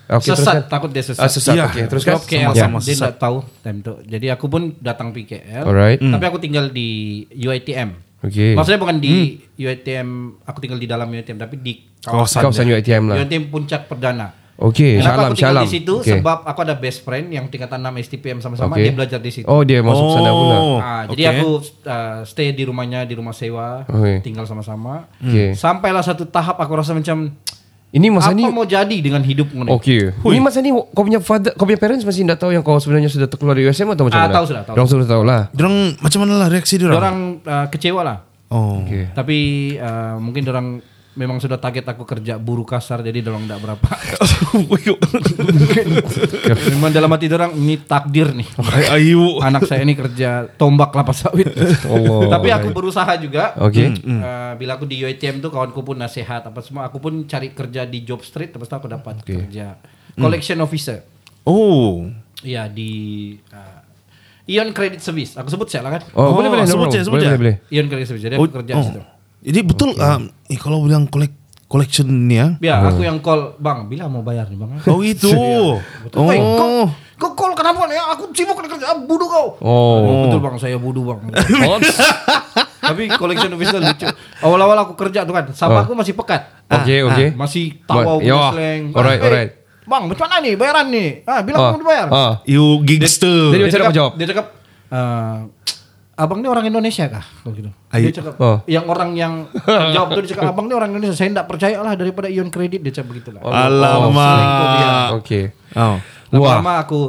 okay, 0.06 0.28
sesat, 0.28 0.38
teruskan. 0.38 0.58
takut 0.68 0.90
dia 0.92 1.02
sesat. 1.02 1.20
Ah, 1.20 1.30
sesat. 1.32 1.54
Iya. 1.56 1.64
Okay, 1.66 1.82
teruskan. 1.88 2.12
Sebab 2.14 2.22
KL 2.22 2.38
Sama-sama 2.52 2.76
kan, 2.76 2.84
dia 2.84 2.94
tak 3.00 3.14
tahu 3.16 3.36
time 3.58 3.78
tu. 3.80 3.94
Jadi 4.04 4.26
aku 4.28 4.46
pun 4.46 4.62
datang 4.78 5.06
pergi 5.10 5.26
KL. 5.34 5.64
Alright. 5.64 5.98
Tapi 5.98 6.24
aku 6.24 6.38
tinggal 6.38 6.68
di 6.68 6.88
UiTM. 7.32 7.90
Okay. 8.20 8.54
Maksudnya 8.54 8.78
bukan 8.78 8.96
di 8.98 9.36
UiTM, 9.54 10.08
aku 10.42 10.58
tinggal 10.58 10.78
di 10.78 10.86
dalam 10.86 11.08
UiTM 11.08 11.36
tapi 11.36 11.58
di 11.58 11.72
Kawasan. 12.00 12.40
Kawasan 12.40 12.68
UiTM 12.68 13.04
lah. 13.08 13.16
UiTM 13.18 13.48
Puncak 13.48 13.84
Perdana. 13.84 14.43
Okay. 14.54 15.02
Kenapa 15.02 15.10
Shalom, 15.10 15.26
aku 15.26 15.34
tinggal 15.34 15.50
shalom. 15.50 15.64
di 15.66 15.72
situ? 15.72 15.94
Okay. 15.98 16.10
Sebab 16.14 16.38
aku 16.46 16.60
ada 16.62 16.74
best 16.74 17.02
friend 17.02 17.26
yang 17.28 17.50
tingkatan 17.50 17.82
6 17.82 18.06
STPM 18.06 18.38
sama-sama 18.38 18.72
Okay. 18.72 18.86
dia 18.86 18.92
belajar 18.94 19.18
di 19.18 19.30
situ. 19.32 19.46
Oh 19.46 19.66
dia 19.66 19.82
masuk 19.82 20.06
sana 20.14 20.30
pula. 20.30 20.56
Oh. 20.56 20.78
Ah, 20.78 21.02
Jadi 21.10 21.22
okay. 21.22 21.34
aku 21.34 21.48
uh, 21.84 22.18
stay 22.22 22.54
di 22.54 22.62
rumahnya 22.62 23.02
di 23.02 23.18
rumah 23.18 23.34
sewa, 23.34 23.82
Okay. 23.84 24.22
tinggal 24.22 24.46
sama-sama. 24.46 25.10
Okay. 25.18 25.58
Sampailah 25.58 26.00
satu 26.00 26.22
tahap 26.24 26.54
aku 26.56 26.72
rasa 26.72 26.94
macam 26.94 27.34
Ini 27.90 28.10
masa 28.10 28.34
apa 28.34 28.50
mau 28.50 28.66
jadi 28.66 28.98
dengan 28.98 29.22
hidupku 29.22 29.54
ni? 29.54 29.70
Okay. 29.70 30.10
Ini 30.10 30.42
masa 30.42 30.58
ni 30.58 30.70
kau 30.70 31.02
punya 31.02 31.22
father, 31.22 31.54
kau 31.54 31.62
punya 31.62 31.78
parents 31.78 32.02
masih 32.02 32.26
tak 32.26 32.42
tahu 32.42 32.50
yang 32.50 32.66
kau 32.66 32.74
sebenarnya 32.78 33.06
sudah 33.06 33.30
terkeluar 33.30 33.54
dari 33.54 33.70
USM 33.70 33.86
atau 33.86 34.10
macam 34.10 34.18
Ah, 34.18 34.26
mana? 34.26 34.34
tahu 34.34 34.44
sudah, 34.50 34.62
tahu. 34.66 34.74
Sudah 34.82 35.06
tahu 35.06 35.22
lah. 35.22 35.46
Diorang 35.54 35.94
macam 36.02 36.18
mana 36.26 36.42
lah 36.42 36.48
reaksi 36.50 36.74
dia 36.74 36.90
Orang 36.90 37.38
uh, 37.46 37.66
kecewa 37.70 38.02
lah. 38.02 38.18
Oh. 38.50 38.82
Okay. 38.82 39.14
Tapi 39.14 39.38
uh, 39.78 40.18
mungkin 40.18 40.42
orang 40.46 40.66
memang 41.14 41.38
sudah 41.38 41.56
target 41.56 41.86
aku 41.86 42.02
kerja 42.02 42.36
buruh 42.36 42.66
kasar 42.66 43.00
jadi 43.00 43.22
dorong 43.22 43.46
tidak 43.46 43.62
berapa. 43.62 43.88
memang 46.74 46.90
dalam 46.90 47.10
hati 47.10 47.26
orang 47.30 47.54
ini 47.54 47.78
takdir 47.80 48.34
nih. 48.34 48.46
Ayu. 48.90 49.38
Anak 49.40 49.66
saya 49.66 49.82
ini 49.82 49.94
kerja 49.94 50.50
tombak 50.54 50.90
kelapa 50.90 51.14
sawit. 51.14 51.50
Allah. 51.86 52.30
Tapi 52.30 52.48
aku 52.50 52.68
berusaha 52.74 53.12
juga. 53.18 53.54
Okay. 53.70 53.94
Uh, 54.02 54.52
bila 54.58 54.74
aku 54.74 54.84
di 54.84 54.98
UiTM 55.00 55.38
tuh 55.38 55.50
kawanku 55.50 55.80
pun 55.82 55.96
nasihat 55.98 56.42
apa 56.42 56.60
semua. 56.60 56.90
Aku 56.90 56.98
pun 56.98 57.24
cari 57.26 57.54
kerja 57.54 57.86
di 57.86 58.02
job 58.02 58.22
street. 58.22 58.54
Terus 58.54 58.70
aku 58.70 58.90
dapat 58.90 59.22
kerja 59.22 59.78
collection 60.14 60.58
officer. 60.60 61.02
Oh. 61.46 62.06
Iya 62.44 62.68
di 62.68 63.32
uh, 63.54 63.80
Ion 64.44 64.74
Credit 64.76 65.00
Service. 65.00 65.38
Aku 65.38 65.48
sebut 65.48 65.70
saya 65.70 65.86
lah 65.86 65.96
kan. 65.96 66.02
Oh, 66.12 66.28
Oh, 66.28 66.32
boleh 66.36 66.52
boleh. 66.52 66.68
sebut 66.68 66.92
je, 66.92 67.00
sebut 67.00 67.16
boleh, 67.16 67.24
je. 67.24 67.28
boleh 67.32 67.40
boleh. 67.40 67.56
Ion 67.72 67.86
Credit 67.88 68.06
Service. 68.10 68.24
Jadi 68.26 68.34
Oh, 68.36 68.44
aku 68.44 68.52
kerja 68.60 68.72
oh. 68.76 68.76
di 68.76 68.84
situ. 68.92 69.00
Jadi 69.44 69.60
betul 69.60 69.92
um, 69.92 70.22
eh, 70.46 70.56
kalau 70.56 70.80
bilang 70.80 71.04
collect 71.04 71.36
collection 71.64 72.08
ni 72.08 72.36
ya. 72.36 72.56
Ya, 72.58 72.76
aku 72.80 73.02
yang 73.02 73.18
call, 73.18 73.58
bang, 73.58 73.84
bila 73.84 74.06
mau 74.06 74.22
bayar 74.22 74.46
nih 74.46 74.56
bang? 74.56 74.70
Oh 74.84 75.00
itu. 75.00 75.28
Betul. 76.04 76.22
Woi, 76.22 76.38
kau, 76.38 76.68
Oh. 76.80 76.88
kau 77.16 77.30
call 77.34 77.52
kenapa 77.52 77.84
nih? 77.84 77.98
Aku 78.14 78.30
sibuk 78.30 78.54
kerja, 78.56 78.94
budu 78.96 79.26
kau. 79.26 79.46
Oh. 79.58 80.24
Betul 80.24 80.40
bang, 80.40 80.54
saya 80.56 80.76
budu 80.76 81.02
bang. 81.04 81.20
Tapi 82.84 83.08
collection 83.10 83.50
officer 83.50 83.80
lucu. 83.80 84.06
Awal-awal 84.38 84.76
aku 84.82 84.92
kerja 84.94 85.24
tuh 85.24 85.32
kan, 85.32 85.44
sama 85.50 85.82
aku 85.82 85.92
masih 85.92 86.12
pekat. 86.14 86.42
Okay, 86.66 87.00
Ah, 87.00 87.08
okay. 87.10 87.28
masih 87.32 87.80
tawa 87.82 88.16
punya 88.16 88.28
ya. 88.30 88.42
slang. 88.50 88.82
Alright, 88.92 89.18
Eh, 89.18 89.24
alright. 89.24 89.50
Bang, 89.84 90.08
macam 90.08 90.24
mana 90.24 90.40
nih 90.40 90.54
bayaran 90.54 90.86
nih? 90.88 91.08
Ah, 91.24 91.40
bilang 91.42 91.60
Ah, 91.60 91.70
mau 91.72 91.80
dibayar. 91.80 92.06
ah. 92.08 92.32
You 92.44 92.80
gangster. 92.80 93.52
Jadi 93.52 93.62
macam 93.62 93.78
mana 93.78 93.84
kau 93.84 93.96
jawab? 93.96 94.12
Dia 94.14 94.26
cakap, 94.26 94.46
eh, 94.88 95.36
abang 96.14 96.38
ini 96.38 96.48
orang 96.48 96.64
Indonesia 96.66 97.04
kah? 97.10 97.22
Kalau 97.22 97.52
gitu. 97.54 97.70
Dia 97.70 98.12
cakap, 98.14 98.34
Oh. 98.38 98.58
yang 98.66 98.86
orang 98.86 99.14
yang 99.14 99.46
jawab 99.94 100.14
tuh 100.14 100.22
dia 100.22 100.30
cakap, 100.34 100.54
abang 100.54 100.66
ini 100.66 100.74
orang 100.74 100.90
Indonesia. 100.94 101.14
Saya 101.14 101.30
tidak 101.30 101.46
percaya 101.46 101.78
lah 101.82 101.94
daripada 101.94 102.30
Ion 102.30 102.48
Credit. 102.48 102.80
Dia 102.82 102.92
cakap 102.94 103.08
begitu 103.14 103.30
lah. 103.34 103.42
Alamak. 103.46 105.20
Okay. 105.22 105.52
Oh. 105.74 105.98
Wah. 106.34 106.58
Lama-lama 106.58 106.82
aku 106.82 107.00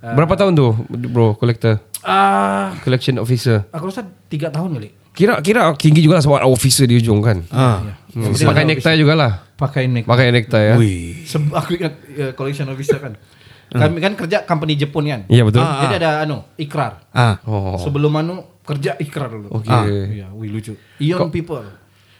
uh, 0.00 0.14
Berapa 0.16 0.32
tahun 0.32 0.52
tu 0.56 0.72
bro 0.88 1.36
collector? 1.36 1.76
ah 2.02 2.74
Collection 2.82 3.20
officer. 3.20 3.62
aku 3.70 3.86
rasa 3.86 4.02
tiga 4.26 4.50
tahun 4.50 4.74
kali 4.74 4.90
Kira 5.12 5.38
kira 5.44 5.70
tinggi 5.76 6.00
juga 6.00 6.18
lah 6.18 6.24
sebab 6.24 6.40
officer 6.48 6.88
di 6.88 6.96
ujung 6.96 7.20
kan. 7.20 7.44
Ah. 7.52 7.84
Hmm. 8.16 8.32
Pakai 8.32 8.64
necktie 8.64 8.96
juga 8.96 9.12
lah. 9.12 9.32
pakai 9.60 9.84
neck 9.84 10.08
Pakai 10.08 10.32
necktie 10.32 10.72
ya. 10.72 10.74
Wih. 10.80 11.20
Aku 11.52 11.76
ingat 11.76 11.94
uh, 12.16 12.32
collection 12.32 12.66
officer 12.72 12.96
kan 12.96 13.12
kami 13.74 13.98
kan 13.98 14.12
kerja 14.14 14.38
company 14.42 14.74
Jepun 14.74 15.04
kan 15.04 15.20
Iya 15.26 15.42
betul. 15.42 15.60
jadi 15.60 15.94
ada 15.96 16.10
anu 16.20 16.44
ikrar 16.54 17.08
Ah. 17.10 17.40
Oh. 17.42 17.76
sebelum 17.76 18.12
anu 18.14 18.34
kerja 18.60 18.94
ikrar 18.96 19.28
dulu 19.28 19.48
Oke. 19.50 19.66
ah, 19.66 19.82
iya 19.84 20.28
wih 20.30 20.48
lucu 20.48 20.76
Ion 20.98 21.28
people 21.28 21.64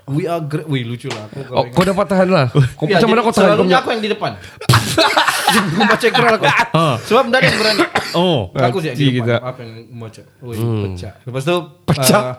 we 0.04 0.24
are 0.24 0.40
great 0.40 0.64
wih 0.64 0.82
lucu 0.82 1.06
lah 1.06 1.24
aku 1.24 1.40
Oh, 1.48 1.64
kau 1.68 1.82
dapat 1.82 2.06
tahan 2.06 2.26
lah. 2.26 2.50
Kau 2.50 2.84
Ya, 2.84 2.98
macam 2.98 3.08
mana 3.08 3.20
kau 3.20 3.30
tahan? 3.30 3.54
Kau 3.54 3.54
selalunya 3.54 3.76
aku 3.78 3.88
yang 3.90 4.02
di 4.02 4.10
depan 4.10 4.32
membaca 5.76 6.04
ikrar 6.04 6.32
aku 6.34 6.46
sebab 7.06 7.22
tidak 7.26 7.38
ada 7.38 7.46
yang 7.46 7.58
berani 7.58 7.84
Oh. 8.12 8.40
aku 8.52 8.78
sih 8.78 8.90
di 8.90 9.04
depan 9.10 9.16
kita. 9.18 9.34
apa 9.40 9.60
yang 9.60 9.72
membaca 9.88 10.22
wih 10.42 10.58
pecah 10.58 11.12
lepas 11.22 11.42
tu 11.42 11.56
Pecah. 11.84 12.22
uh, 12.22 12.34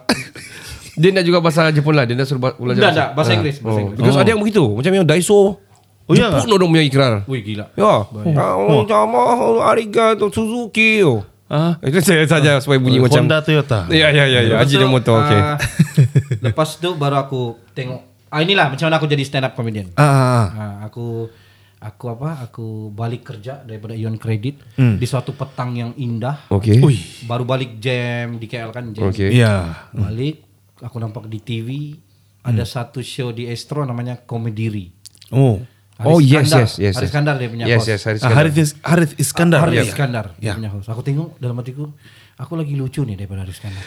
Dia 0.93 1.09
nak 1.09 1.23
juga 1.23 1.41
bahasa 1.41 1.73
Jepun 1.73 1.89
lah. 1.91 2.05
Dia 2.05 2.13
nak 2.13 2.29
suruh 2.29 2.37
belajar. 2.37 2.61
Enggak, 2.77 2.91
enggak, 2.93 3.09
bahasa 3.17 3.29
Ah. 3.31 3.35
Inggris, 3.35 3.55
bahasa 3.57 3.73
Oh. 3.73 3.83
Inggris. 3.83 3.97
Because 3.97 4.13
ada 4.15 4.29
yang 4.29 4.37
begitu. 4.37 4.61
Macam 4.69 4.91
yang 4.93 5.05
Daiso. 5.07 5.39
Oh, 6.03 6.13
ya? 6.13 6.35
Jepun 6.35 6.51
orang 6.53 6.69
punya 6.69 6.83
ikrar. 6.83 7.13
wih 7.25 7.41
gila 7.41 7.71
Ya. 7.73 8.03
Oh, 8.53 8.83
sama 8.83 9.21
arigato 9.67 10.27
Suzuki. 10.27 10.99
Oh. 11.01 11.23
Ah. 11.47 11.77
Itu 11.79 12.01
saya 12.01 12.25
saja 12.25 12.57
supaya 12.59 12.81
bunyi 12.81 12.97
macam 12.97 13.23
Honda 13.23 13.39
Toyota. 13.39 13.85
Ya 13.87 14.09
ya 14.09 14.25
ya 14.25 14.41
ya. 14.41 14.57
Lepas 14.57 14.65
Haji 14.65 14.75
tu, 14.75 14.87
Moto 14.89 15.13
okey. 15.13 15.37
ah, 15.37 15.57
lepas 16.45 16.69
itu 16.75 16.89
baru 16.93 17.15
aku 17.19 17.41
tengok. 17.71 18.01
Ah 18.27 18.41
inilah 18.41 18.73
macam 18.73 18.89
mana 18.89 18.97
aku 18.97 19.05
jadi 19.05 19.21
stand 19.21 19.45
up 19.45 19.53
comedian. 19.53 19.93
Ah, 19.93 20.01
ah, 20.01 20.17
ah. 20.17 20.47
Ah, 20.49 20.75
aku 20.83 21.29
aku 21.77 22.05
apa? 22.09 22.41
Aku 22.43 22.89
balik 22.89 23.21
kerja 23.23 23.61
daripada 23.61 23.93
Ion 23.93 24.17
Credit 24.17 24.57
Hmm. 24.73 24.97
di 24.97 25.05
suatu 25.05 25.31
petang 25.31 25.71
yang 25.71 25.93
indah. 25.93 26.49
Okey. 26.49 26.81
Baru 27.23 27.45
balik 27.45 27.77
jam 27.77 28.35
di 28.35 28.49
KL 28.49 28.73
kan 28.73 28.89
jam. 28.89 29.07
Okey. 29.07 29.37
Iya. 29.37 29.87
Balik 29.93 30.41
aku 30.81 30.97
nampak 30.97 31.29
di 31.29 31.37
TV 31.37 31.69
ada 32.41 32.65
satu 32.65 32.99
show 32.99 33.29
di 33.29 33.45
Astro 33.45 33.85
namanya 33.85 34.17
Komediri. 34.17 34.89
Oh. 35.29 35.61
Haris 35.93 36.09
Oh 36.09 36.17
yes 36.19 36.49
Iskandar. 36.49 36.59
yes 36.61 36.71
yes. 36.79 36.95
Haris 36.95 36.97
yes. 36.97 37.09
Iskandar 37.09 37.35
dia 37.37 37.49
punya 37.49 37.65
Yes 37.65 37.77
host. 37.79 37.89
yes 37.93 38.01
Haris 38.03 38.21
Ah, 38.21 38.25
Iskandar. 38.25 38.37
Harith, 38.41 38.57
Is- 38.57 38.75
Harith 38.81 39.13
Iskandar. 39.17 39.59
Haris 39.61 39.77
Ya. 39.77 39.83
Iskandar 39.85 40.25
dia 40.35 40.45
Ya. 40.49 40.53
punya 40.57 40.69
host. 40.73 40.87
Aku 40.89 41.01
tengok 41.01 41.37
dalam 41.37 41.55
hatiku, 41.55 41.85
aku 42.35 42.53
lagi 42.55 42.73
lucu 42.73 43.01
nih 43.03 43.15
daripada 43.15 43.45
Haris 43.45 43.61
Iskandar. 43.61 43.83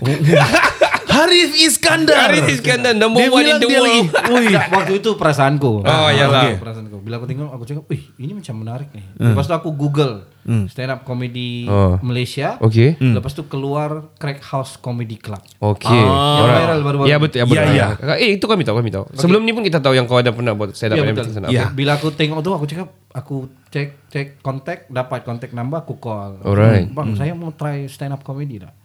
Harif 1.12 1.50
Iskandar. 1.52 2.32
Harith 2.32 2.48
Iskandar 2.48 2.96
Dia 2.96 3.06
one 3.06 3.20
in 3.20 3.28
bilang 3.28 3.60
the 3.60 3.68
world. 3.68 4.06
Wih. 4.32 4.56
Waktu 4.76 4.92
itu 5.04 5.10
perasaanku. 5.20 5.84
Oh, 5.84 6.08
iyalah. 6.08 6.42
Oke, 6.48 6.64
Perasaanku. 6.64 6.96
Bila 7.02 7.20
aku 7.20 7.26
tengok, 7.28 7.48
aku 7.52 7.64
cakap, 7.68 7.84
wih 7.90 8.02
ini 8.16 8.32
macam 8.32 8.54
menarik 8.56 8.88
nih. 8.90 9.04
Lepas 9.20 9.46
itu 9.46 9.54
aku 9.54 9.70
Google 9.74 10.24
stand 10.66 10.90
up 10.90 11.06
comedy 11.06 11.64
Oh. 11.68 11.98
Malaysia. 12.02 12.58
Okay. 12.58 12.98
Lepas 12.98 13.36
itu 13.36 13.46
keluar 13.46 14.10
Crack 14.18 14.42
House 14.42 14.74
Comedy 14.74 15.14
Club. 15.14 15.42
Okay. 15.58 15.92
Yang 15.92 16.10
Alright. 16.10 16.58
viral 16.58 16.78
baru-baru. 16.82 17.08
Ya 17.08 17.16
betul. 17.20 17.38
Ya, 17.38 17.44
betul. 17.46 17.74
Ya, 17.74 17.86
ya. 17.94 18.14
Eh 18.18 18.30
itu 18.34 18.46
kami 18.48 18.62
tahu, 18.64 18.82
kami 18.82 18.90
tahu. 18.90 19.04
Sebelum 19.14 19.42
ni 19.42 19.52
pun 19.54 19.62
kita 19.62 19.78
tahu 19.78 19.94
yang 19.94 20.10
kau 20.10 20.18
ada 20.18 20.34
pernah 20.34 20.56
buat 20.56 20.74
stand 20.74 20.94
up 20.94 20.98
and 20.98 21.14
betul. 21.14 21.30
up. 21.38 21.50
Iya. 21.50 21.70
Bila 21.70 21.94
aku 21.94 22.10
tengok 22.10 22.40
tu 22.40 22.50
aku 22.50 22.64
cakap 22.66 22.88
aku 23.12 23.36
cek 23.70 24.10
cek 24.10 24.26
kontak 24.40 24.88
dapat 24.88 25.22
kontak 25.22 25.54
number 25.54 25.78
aku 25.78 25.98
call. 25.98 26.42
Alright. 26.42 26.90
Bang 26.90 27.14
saya 27.14 27.36
mau 27.36 27.54
try 27.54 27.86
stand 27.86 28.10
up 28.10 28.22
comedy 28.22 28.62
dah. 28.62 28.81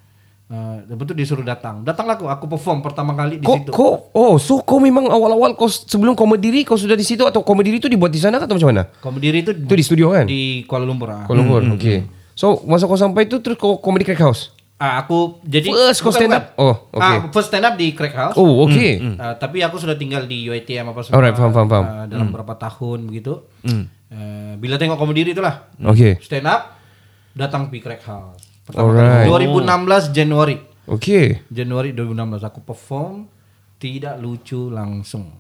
Uh, 0.48 0.80
tu 1.04 1.12
disuruh 1.12 1.44
datang. 1.44 1.84
Datanglah 1.84 2.16
aku, 2.16 2.32
aku 2.32 2.46
perform 2.48 2.80
pertama 2.80 3.12
kali 3.12 3.36
di 3.36 3.44
Kau, 3.44 3.60
situ. 3.60 3.72
kau, 3.76 4.08
oh, 4.16 4.40
so 4.40 4.64
kau 4.64 4.80
memang 4.80 5.12
awal-awal 5.12 5.60
kau 5.60 5.68
sebelum 5.68 6.16
kau 6.16 6.24
berdiri 6.24 6.64
kau 6.64 6.80
sudah 6.80 6.96
di 6.96 7.04
situ 7.04 7.28
atau 7.28 7.44
kau 7.44 7.52
berdiri 7.52 7.84
tu 7.84 7.92
dibuat 7.92 8.16
di 8.16 8.20
sana 8.24 8.40
atau 8.40 8.56
macam 8.56 8.72
mana? 8.72 8.88
Komedi 9.04 9.44
itu 9.44 9.52
Itu 9.52 9.76
di 9.76 9.84
studio 9.84 10.16
kan? 10.16 10.24
Di 10.24 10.64
Kuala 10.64 10.88
Lumpur. 10.88 11.12
ah. 11.12 11.28
Kuala 11.28 11.44
Lumpur. 11.44 11.76
Okay. 11.76 12.08
So 12.32 12.64
masa 12.64 12.88
kau 12.88 12.96
sampai 12.96 13.28
tu 13.28 13.44
terus 13.44 13.60
kau 13.60 13.76
comedy 13.84 14.08
crack 14.08 14.24
house. 14.24 14.56
Ah, 14.78 15.02
aku 15.02 15.42
jadi 15.42 15.74
First 15.74 16.06
kau 16.06 16.14
stand 16.14 16.32
up? 16.32 16.54
Oh, 16.56 16.86
okay. 16.94 17.18
Ah, 17.18 17.34
first 17.34 17.50
stand 17.50 17.66
up 17.66 17.74
di 17.82 17.98
Crack 17.98 18.14
House. 18.14 18.38
Oh, 18.38 18.62
okay. 18.70 19.02
Ah, 19.18 19.34
tapi 19.34 19.66
aku 19.66 19.82
sudah 19.82 19.98
tinggal 19.98 20.30
di 20.30 20.46
UiTM 20.46 20.94
apa 20.94 21.02
semua. 21.02 21.18
Alright, 21.18 21.34
faham, 21.34 21.50
faham, 21.50 21.66
faham. 21.66 21.86
ah, 21.90 22.06
dalam 22.06 22.30
beberapa 22.30 22.54
tahun 22.54 23.10
begitu. 23.10 23.42
Ah, 24.14 24.54
bila 24.62 24.78
tengok 24.78 25.02
komedi 25.02 25.34
itulah. 25.34 25.66
Okay. 25.82 26.22
Stand 26.22 26.46
up 26.46 26.78
datang 27.34 27.74
di 27.74 27.82
Crack 27.82 28.06
House. 28.06 28.47
Pertama 28.68 28.84
Alright. 28.84 29.26
kali. 29.26 29.48
2016 29.48 30.12
Januari. 30.12 30.56
Okay. 30.84 31.40
Januari 31.48 31.92
2016 31.92 32.44
aku 32.44 32.60
perform 32.62 33.32
tidak 33.78 34.20
lucu 34.20 34.68
langsung. 34.68 35.32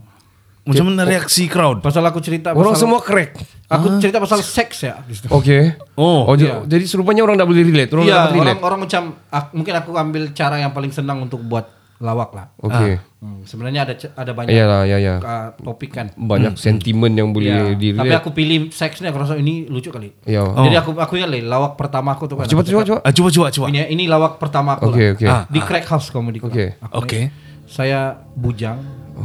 Macam 0.64 0.84
mana 0.84 1.04
reaksi 1.04 1.48
crowd? 1.48 1.80
Pasal 1.80 2.04
aku 2.04 2.20
cerita 2.20 2.52
Orang 2.52 2.76
pasal 2.76 2.84
semua 2.84 3.00
crack. 3.00 3.40
aku 3.68 4.04
cerita 4.04 4.20
pasal 4.20 4.44
seks 4.44 4.84
ya. 4.84 5.00
Okay. 5.26 5.80
Oh. 5.96 6.28
Oh, 6.28 6.36
Iya. 6.36 6.68
jadi 6.68 6.84
serupanya 6.84 7.24
orang 7.24 7.40
tak 7.40 7.48
boleh 7.48 7.64
relate. 7.64 7.88
Orang 7.92 8.04
dapat 8.04 8.32
relate. 8.34 8.44
orang 8.44 8.60
orang 8.62 8.80
macam 8.84 9.02
ak- 9.28 9.52
mungkin 9.52 9.74
aku 9.74 9.92
ambil 9.96 10.24
cara 10.32 10.60
yang 10.60 10.72
paling 10.72 10.92
senang 10.92 11.24
untuk 11.24 11.40
buat 11.40 11.72
lawak 11.98 12.30
lah. 12.38 12.54
Okay. 12.62 13.02
Hmm, 13.18 13.42
sebenarnya 13.42 13.82
ada 13.82 13.94
ada 14.14 14.32
banyak 14.38 14.54
Iyalah, 14.54 14.86
ya, 14.86 14.98
ya. 15.02 15.16
uh, 15.18 15.50
topik 15.58 15.90
kan. 15.90 16.14
Banyak 16.14 16.54
sentimen 16.54 17.10
yang 17.18 17.34
boleh 17.34 17.50
Ya, 17.50 17.74
di 17.74 17.90
tapi 17.90 18.14
aku 18.14 18.30
pilih 18.30 18.70
seks 18.70 19.02
ni 19.02 19.10
aku 19.10 19.18
rasa 19.18 19.34
ini 19.34 19.66
lucu 19.66 19.90
kali. 19.90 20.14
Ya. 20.24 20.46
Jadi 20.46 20.78
aku 20.78 20.94
aku 20.94 21.18
ingat 21.18 21.34
lah 21.34 21.58
lawak 21.58 21.74
pertama 21.74 22.14
aku 22.14 22.30
tuh 22.30 22.38
kan. 22.38 22.46
Coba, 22.46 22.62
coba, 22.62 22.82
coba. 22.86 23.00
Ah, 23.02 23.10
coba 23.10 23.30
coba 23.34 23.48
coba. 23.50 23.66
Ini 23.74 23.90
ini 23.90 24.06
lawak 24.06 24.38
pertama 24.38 24.78
aku 24.78 24.94
Oke, 24.94 25.02
lah. 25.02 25.14
oke. 25.18 25.26
Ah, 25.26 25.44
Di 25.50 25.60
Crack 25.60 25.86
House 25.90 26.14
Comedy 26.14 26.38
Club. 26.38 26.54
Oke. 26.54 26.66
Aku 26.78 26.94
Oke. 27.02 27.18
ni, 27.18 27.26
Saya 27.66 28.22
bujang. 28.38 28.78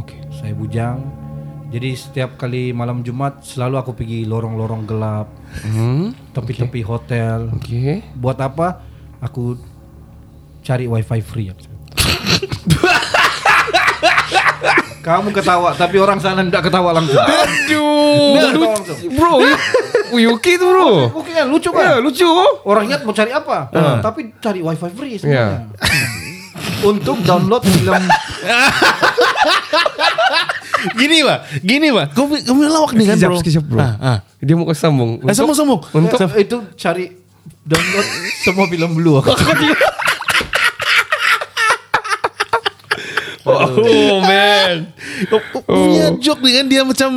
Okay. 0.03 0.19
Saya 0.33 0.57
bujang. 0.57 0.99
Jadi 1.69 1.89
setiap 1.93 2.37
kali 2.37 2.73
malam 2.73 3.01
Jumat 3.01 3.45
selalu 3.45 3.77
aku 3.77 3.93
pergi 3.93 4.25
lorong-lorong 4.25 4.85
gelap, 4.85 5.29
Hmm. 5.65 6.13
tepi-tepi 6.33 6.81
hotel. 6.85 7.49
Okay. 7.61 8.05
Buat 8.13 8.45
apa? 8.45 8.85
Aku 9.21 9.57
cari 10.61 10.85
wifi 10.85 11.21
free. 11.21 11.49
Kamu 15.03 15.35
ketawa, 15.35 15.75
tapi 15.75 15.98
orang 15.98 16.22
sana 16.22 16.46
tidak 16.46 16.70
ketawa 16.70 16.94
langsung. 16.94 17.18
Aduh. 17.18 18.38
Ketawa 18.38 18.66
langsung. 18.70 18.98
Bro, 19.11 19.33
you, 19.42 19.57
you 20.14 20.29
okay 20.31 20.55
tu 20.55 20.62
bro? 20.62 21.11
Oke 21.11 21.35
kan, 21.35 21.51
lucu 21.51 21.75
Ya, 21.75 21.98
kan? 21.98 22.07
lucu. 22.07 22.29
Orang 22.62 22.87
ingat 22.87 23.03
mau 23.03 23.11
cari 23.11 23.35
apa, 23.35 23.66
tapi 23.98 24.31
cari 24.38 24.62
wifi 24.62 24.90
free 24.94 25.18
Ya. 25.18 25.18
sebenarnya. 25.18 25.59
Untuk 26.83 27.18
download 27.22 27.62
film 27.62 27.94
Gini 30.98 31.22
pak, 31.22 31.38
gini 31.62 31.94
pak. 31.94 32.07
Kau 32.11 32.27
kau 32.27 32.55
punya 32.55 32.70
lawak 32.70 32.90
nih 32.94 33.07
kan 33.07 33.16
bro? 33.18 33.38
bro. 33.38 33.79
Ah, 33.79 33.94
ah. 33.98 34.18
Dia 34.38 34.55
mau 34.55 34.66
kau 34.66 34.75
sambung. 34.75 35.22
Eh, 35.22 35.35
sambung 35.35 35.55
sambung. 35.55 35.79
untuk 35.94 36.18
itu 36.35 36.57
cari 36.75 37.11
download 37.62 38.07
semua 38.38 38.66
film 38.66 38.90
blue. 38.94 39.18
Oh 43.53 44.17
man. 44.25 44.91
Punya 45.69 46.07
joke 46.19 46.41
nih 46.43 46.53
kan 46.62 46.67
dia 46.69 46.83
macam 46.83 47.11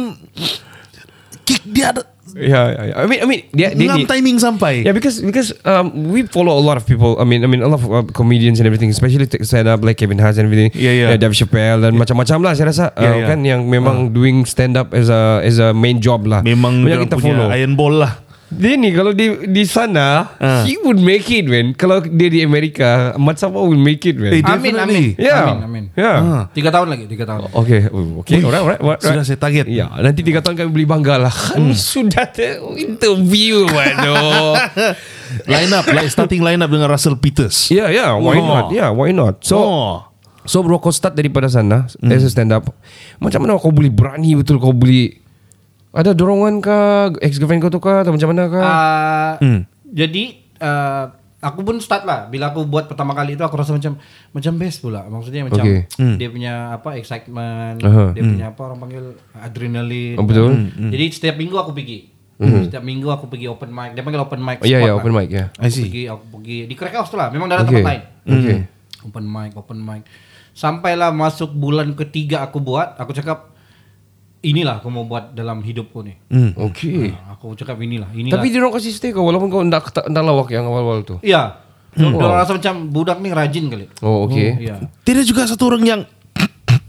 kick 1.46 1.62
dia 1.70 1.94
ada 1.94 2.04
Ya, 2.36 2.68
ya, 2.68 2.82
ya. 2.92 2.94
I 3.00 3.08
mean, 3.08 3.20
I 3.24 3.26
mean, 3.32 3.42
dia, 3.56 3.72
dia 3.72 3.88
ngam 3.88 4.12
timing 4.12 4.44
sampai. 4.44 4.84
Yeah, 4.84 4.92
because 4.92 5.24
because 5.24 5.56
um, 5.64 6.12
we 6.12 6.28
follow 6.28 6.52
a 6.52 6.60
lot 6.60 6.76
of 6.76 6.84
people. 6.84 7.16
I 7.16 7.24
mean, 7.24 7.46
I 7.46 7.48
mean, 7.48 7.64
a 7.64 7.72
lot 7.72 7.80
of 7.80 7.88
uh, 7.88 8.04
comedians 8.12 8.60
and 8.60 8.68
everything, 8.68 8.92
especially 8.92 9.24
stand 9.48 9.72
up 9.72 9.80
like 9.88 9.96
Kevin 9.96 10.20
Hart 10.20 10.36
and 10.36 10.52
everything. 10.52 10.76
Yeah, 10.76 10.92
yeah. 10.92 11.16
Dave 11.16 11.32
Chappelle 11.32 11.80
dan 11.80 11.96
macam-macam 11.96 12.38
lah. 12.44 12.52
Saya 12.60 12.76
rasa 12.76 12.86
uh, 12.92 13.00
Yeah, 13.00 13.14
yeah. 13.24 13.28
kan 13.32 13.40
yang 13.48 13.72
memang 13.72 14.12
doing 14.12 14.44
stand 14.44 14.76
up 14.76 14.92
as 14.92 15.08
a 15.08 15.40
as 15.48 15.64
a 15.64 15.72
main 15.72 16.04
job 16.04 16.28
lah. 16.28 16.44
Memang 16.44 16.84
banyak 16.84 17.08
kita 17.08 17.16
punya 17.24 17.40
follow. 17.40 17.56
iron 17.56 17.74
ball 17.80 17.96
lah. 18.04 18.25
Dia 18.56 18.74
ni 18.74 18.90
kalau 18.90 19.12
di 19.12 19.28
di 19.46 19.64
sana, 19.64 20.32
Ah. 20.36 20.64
he 20.64 20.80
would 20.80 20.96
make 20.98 21.28
it, 21.28 21.44
man. 21.44 21.72
Kalau 21.72 22.00
dia 22.00 22.28
di 22.28 22.40
Amerika, 22.40 23.12
Mat 23.16 23.36
Sapa 23.36 23.56
will 23.56 23.76
make 23.76 24.02
it, 24.02 24.16
man. 24.16 24.32
Eh, 24.32 24.40
Amin, 24.42 24.74
amin. 24.74 25.06
yeah, 25.16 25.52
Amin, 25.52 25.64
amin. 25.64 25.84
yeah. 25.94 26.18
Ah. 26.18 26.44
Tiga 26.50 26.72
tahun 26.72 26.88
lagi, 26.88 27.04
tiga 27.06 27.24
tahun. 27.24 27.46
lagi. 27.46 27.54
Okay, 27.54 27.80
oh, 27.90 28.24
okay, 28.24 28.40
alright, 28.40 28.64
alright, 28.64 28.82
alright. 28.82 29.02
Sudah 29.02 29.22
saya 29.22 29.36
target. 29.36 29.68
Ya, 29.68 29.92
nanti 29.92 30.24
tiga 30.24 30.40
tahun 30.40 30.56
kami 30.56 30.70
beli 30.72 30.88
bangga 30.88 31.20
lah. 31.20 31.36
Kan 31.36 31.68
sudah 31.94 32.26
ter- 32.26 32.64
interview, 32.76 33.68
waduh. 33.68 34.56
Line 35.52 35.72
up, 35.72 35.84
like 35.88 36.08
starting 36.08 36.40
line 36.40 36.62
up 36.62 36.70
dengan 36.70 36.88
Russell 36.88 37.18
Peters. 37.18 37.68
Yeah, 37.68 37.90
yeah, 37.90 38.14
why 38.16 38.38
Oh. 38.38 38.46
not? 38.46 38.66
Yeah, 38.72 38.90
why 38.90 39.10
not? 39.12 39.42
So, 39.42 39.58
oh. 39.58 39.94
so 40.44 40.62
bro, 40.62 40.78
kau 40.78 40.94
start 40.94 41.14
daripada 41.14 41.50
sana 41.50 41.90
as 42.00 42.22
a 42.22 42.30
stand 42.30 42.54
up. 42.54 42.70
Macam 43.18 43.42
mana 43.42 43.58
kau 43.58 43.74
boleh 43.74 43.90
berani 43.90 44.38
betul 44.38 44.62
kau 44.62 44.72
beli? 44.72 45.25
Ada 45.96 46.12
dorongan 46.12 46.60
kah? 46.60 47.16
Ex 47.18 47.40
girlfriend 47.40 47.64
kau 47.64 47.72
tu 47.72 47.80
kah? 47.80 48.04
Atau 48.04 48.12
macam 48.12 48.30
mana 48.30 48.44
kah? 48.46 48.64
Ah, 48.64 49.32
Hmm. 49.40 49.64
Jadi 49.88 50.24
ah, 50.60 51.16
aku 51.40 51.64
pun 51.64 51.80
start 51.80 52.04
lah. 52.04 52.28
Bila 52.28 52.52
aku 52.52 52.68
buat 52.68 52.86
pertama 52.86 53.16
kali 53.16 53.34
itu 53.34 53.42
aku 53.42 53.56
rasa 53.56 53.72
macam 53.72 53.96
macam 54.30 54.54
best 54.56 54.84
pula. 54.84 55.08
Maksudnya 55.08 55.48
macam 55.48 55.64
Okay. 55.64 55.88
dia 56.20 56.28
punya 56.28 56.54
apa 56.74 57.00
excitement, 57.00 57.80
Aha. 57.80 58.12
dia 58.12 58.22
punya 58.22 58.46
apa 58.52 58.62
orang 58.62 58.80
panggil 58.82 59.06
adrenalin. 59.34 60.20
Oh, 60.20 60.28
betul. 60.28 60.52
Jadi 60.92 61.06
setiap 61.10 61.36
minggu 61.36 61.56
aku 61.56 61.72
pergi. 61.72 62.12
Setiap 62.36 62.84
minggu 62.84 63.08
aku 63.08 63.32
pergi 63.32 63.48
open 63.48 63.72
mic. 63.72 63.96
Dia 63.96 64.04
panggil 64.04 64.20
open 64.20 64.44
mic. 64.44 64.60
Oh, 64.60 64.68
yeah, 64.68 64.84
yeah, 64.84 64.92
lah. 64.92 65.00
open 65.00 65.16
mic, 65.16 65.32
yeah. 65.32 65.48
I 65.56 65.72
Aku 65.72 65.72
see. 65.72 65.88
pergi, 65.88 66.04
aku 66.06 66.24
pergi 66.36 66.58
di 66.68 66.76
crack 66.76 66.92
house 66.94 67.08
tu 67.08 67.16
lah. 67.16 67.32
Memang 67.32 67.48
dari 67.48 67.64
Okay. 67.64 67.72
tempat 67.72 67.88
lain. 67.88 68.02
Okay. 68.28 68.58
Open 69.06 69.24
mic, 69.24 69.52
open 69.56 69.80
mic. 69.80 70.04
Sampailah 70.52 71.16
masuk 71.16 71.52
bulan 71.52 71.96
ketiga 71.96 72.44
aku 72.44 72.60
buat, 72.60 72.96
aku 72.96 73.12
cakap 73.12 73.55
inilah 74.46 74.78
aku 74.78 74.88
mau 74.94 75.10
buat 75.10 75.34
dalam 75.34 75.66
hidupku 75.66 76.06
nih. 76.06 76.16
Okay. 76.70 77.18
Nah, 77.18 77.34
aku 77.34 77.58
cakap 77.58 77.82
inilah, 77.82 78.10
inilah. 78.14 78.38
Tapi 78.38 78.54
dia 78.54 78.62
orang 78.62 78.78
kasih 78.78 78.94
stay 78.94 79.10
kau 79.10 79.26
walaupun 79.26 79.50
kau 79.50 79.66
ndak 79.66 79.90
ndak 80.06 80.24
lawak 80.24 80.54
yang 80.54 80.70
awal-awal 80.70 81.02
tu. 81.02 81.18
Iya. 81.26 81.66
Hmm. 81.96 82.12
rasa 82.20 82.60
macam 82.60 82.92
budak 82.92 83.24
nih 83.24 83.32
rajin 83.32 83.66
kali. 83.72 83.88
Oh, 84.04 84.28
okay. 84.28 84.60
Iya. 84.60 84.84
Tidak 85.08 85.24
juga 85.24 85.48
satu 85.48 85.72
orang 85.72 85.84
yang 85.84 86.02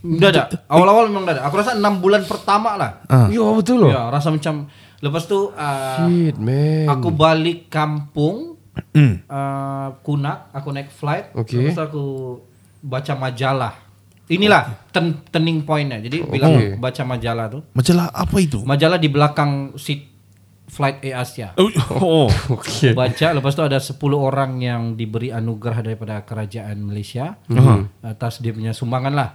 Udah 0.06 0.30
ada. 0.30 0.44
Awal-awal 0.70 1.10
memang 1.10 1.26
udah 1.26 1.34
ada. 1.34 1.42
Aku 1.50 1.58
rasa 1.58 1.74
enam 1.74 1.98
bulan 1.98 2.22
pertama 2.22 2.78
lah. 2.78 3.02
Ah. 3.10 3.26
Ya, 3.26 3.42
betul 3.42 3.82
loh. 3.82 3.90
Iya, 3.90 4.06
rasa 4.06 4.30
macam 4.30 4.70
lepas 5.02 5.26
tu 5.26 5.50
uh, 5.50 6.06
Shit, 6.06 6.38
man. 6.38 6.86
aku 6.86 7.10
balik 7.10 7.66
kampung 7.66 8.54
Hmm. 8.92 9.24
uh, 9.24 9.96
Kunak, 10.04 10.52
aku 10.52 10.68
naik 10.68 10.92
flight. 10.92 11.32
Okay. 11.32 11.72
Lepas 11.72 11.80
tu 11.80 11.84
aku 11.84 12.04
baca 12.84 13.12
majalah. 13.16 13.74
Inilah 14.26 14.90
turn, 14.90 15.22
turning 15.26 15.62
pointnya. 15.62 15.98
Jadi 15.98 16.18
bilang 16.20 16.54
Okay. 16.54 16.70
baca 16.74 17.02
majalah 17.04 17.46
tuh. 17.48 17.62
majalah 17.70 18.10
apa 18.10 18.36
itu? 18.36 18.58
Majalah 18.60 18.96
di 18.96 19.06
belakang 19.06 19.50
seat 19.76 20.02
flight 20.66 20.98
Air 21.00 21.16
Asia. 21.16 21.54
Oh. 21.56 22.26
Okay. 22.52 22.90
Baca 22.90 23.26
lepas 23.30 23.52
tu 23.52 23.62
ada 23.62 23.78
10 23.78 23.94
orang 24.12 24.58
yang 24.58 24.82
diberi 24.92 25.30
anugerah 25.30 25.78
daripada 25.80 26.20
kerajaan 26.20 26.80
Malaysia 26.80 27.38
atas 28.00 28.38
dia 28.38 28.50
punya 28.50 28.70
sumbangan 28.70 29.14
lah. 29.14 29.28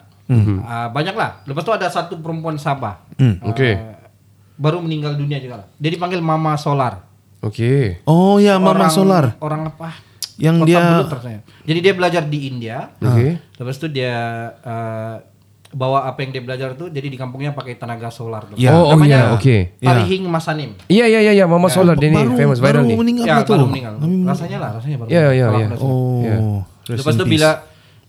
Ah, 0.62 0.88
banyak 0.88 1.12
lah. 1.12 1.44
Lepas 1.44 1.64
tu 1.64 1.72
ada 1.72 1.88
satu 1.88 2.20
perempuan 2.20 2.56
Sabah. 2.56 3.08
Ah, 3.14 3.48
Okay. 3.48 3.80
baru 4.54 4.78
meninggal 4.78 5.16
dunia 5.16 5.40
juga 5.40 5.56
lah. 5.58 5.68
Dia 5.74 5.90
dipanggil 5.90 6.20
Mama 6.20 6.54
Solar. 6.54 7.08
Okay. 7.42 8.04
Oh 8.04 8.38
ya, 8.38 8.56
Mama 8.56 8.86
Orang- 8.86 8.94
Solar. 8.94 9.26
Orang 9.40 9.66
apa? 9.66 10.11
Yang 10.42 10.56
Kota 10.58 10.68
dia- 10.68 10.82
Belut 10.84 11.10
rasanya. 11.14 11.42
Jadi 11.62 11.80
dia 11.80 11.94
belajar 11.94 12.24
di 12.26 12.40
India. 12.44 12.78
Okay. 12.98 13.38
Lepas 13.38 13.76
tu 13.78 13.88
dia 13.88 14.14
ah, 14.60 15.22
bawa 15.72 16.04
apa 16.04 16.20
yang 16.20 16.34
dia 16.34 16.42
belajar 16.42 16.74
tuh 16.74 16.90
jadi 16.90 17.08
di 17.08 17.16
kampungnya 17.16 17.54
pakai 17.54 17.78
tenaga 17.78 18.10
solar 18.10 18.44
tuh. 18.44 18.58
Ya. 18.58 18.74
Oh, 18.74 18.90
oh 18.90 18.98
Namanya 18.98 19.32
ya, 19.32 19.36
okay. 19.38 19.78
Tarihing 19.78 20.26
Masanim. 20.26 20.76
Iya, 20.88 21.06
iya, 21.08 21.20
iya, 21.22 21.34
ya, 21.34 21.46
Mama 21.46 21.70
Solar 21.70 21.96
dia 21.96 22.10
ni 22.10 22.18
baru, 22.18 22.36
famous 22.36 22.60
viral 22.60 22.84
baru 22.84 22.90
ni. 22.90 22.96
meninggal 22.98 23.26
Ya, 23.26 23.36
baru 23.40 23.66
meninggal. 23.66 23.94
Rasanya 24.28 24.58
lah, 24.60 24.70
rasanya 24.76 24.98
baru. 25.00 25.08
Ya, 25.08 25.22
meninggal. 25.22 25.32
ya, 25.32 25.46
Kalau 25.46 25.56
ya. 25.56 25.64
aku 25.64 25.72
rasa. 25.72 25.86
Oh. 25.86 26.20
Ya. 26.20 26.36
rest 26.84 26.98
Lepas 26.98 27.14
in 27.14 27.16
tu 27.16 27.24
peace. 27.24 27.34
bila 27.34 27.50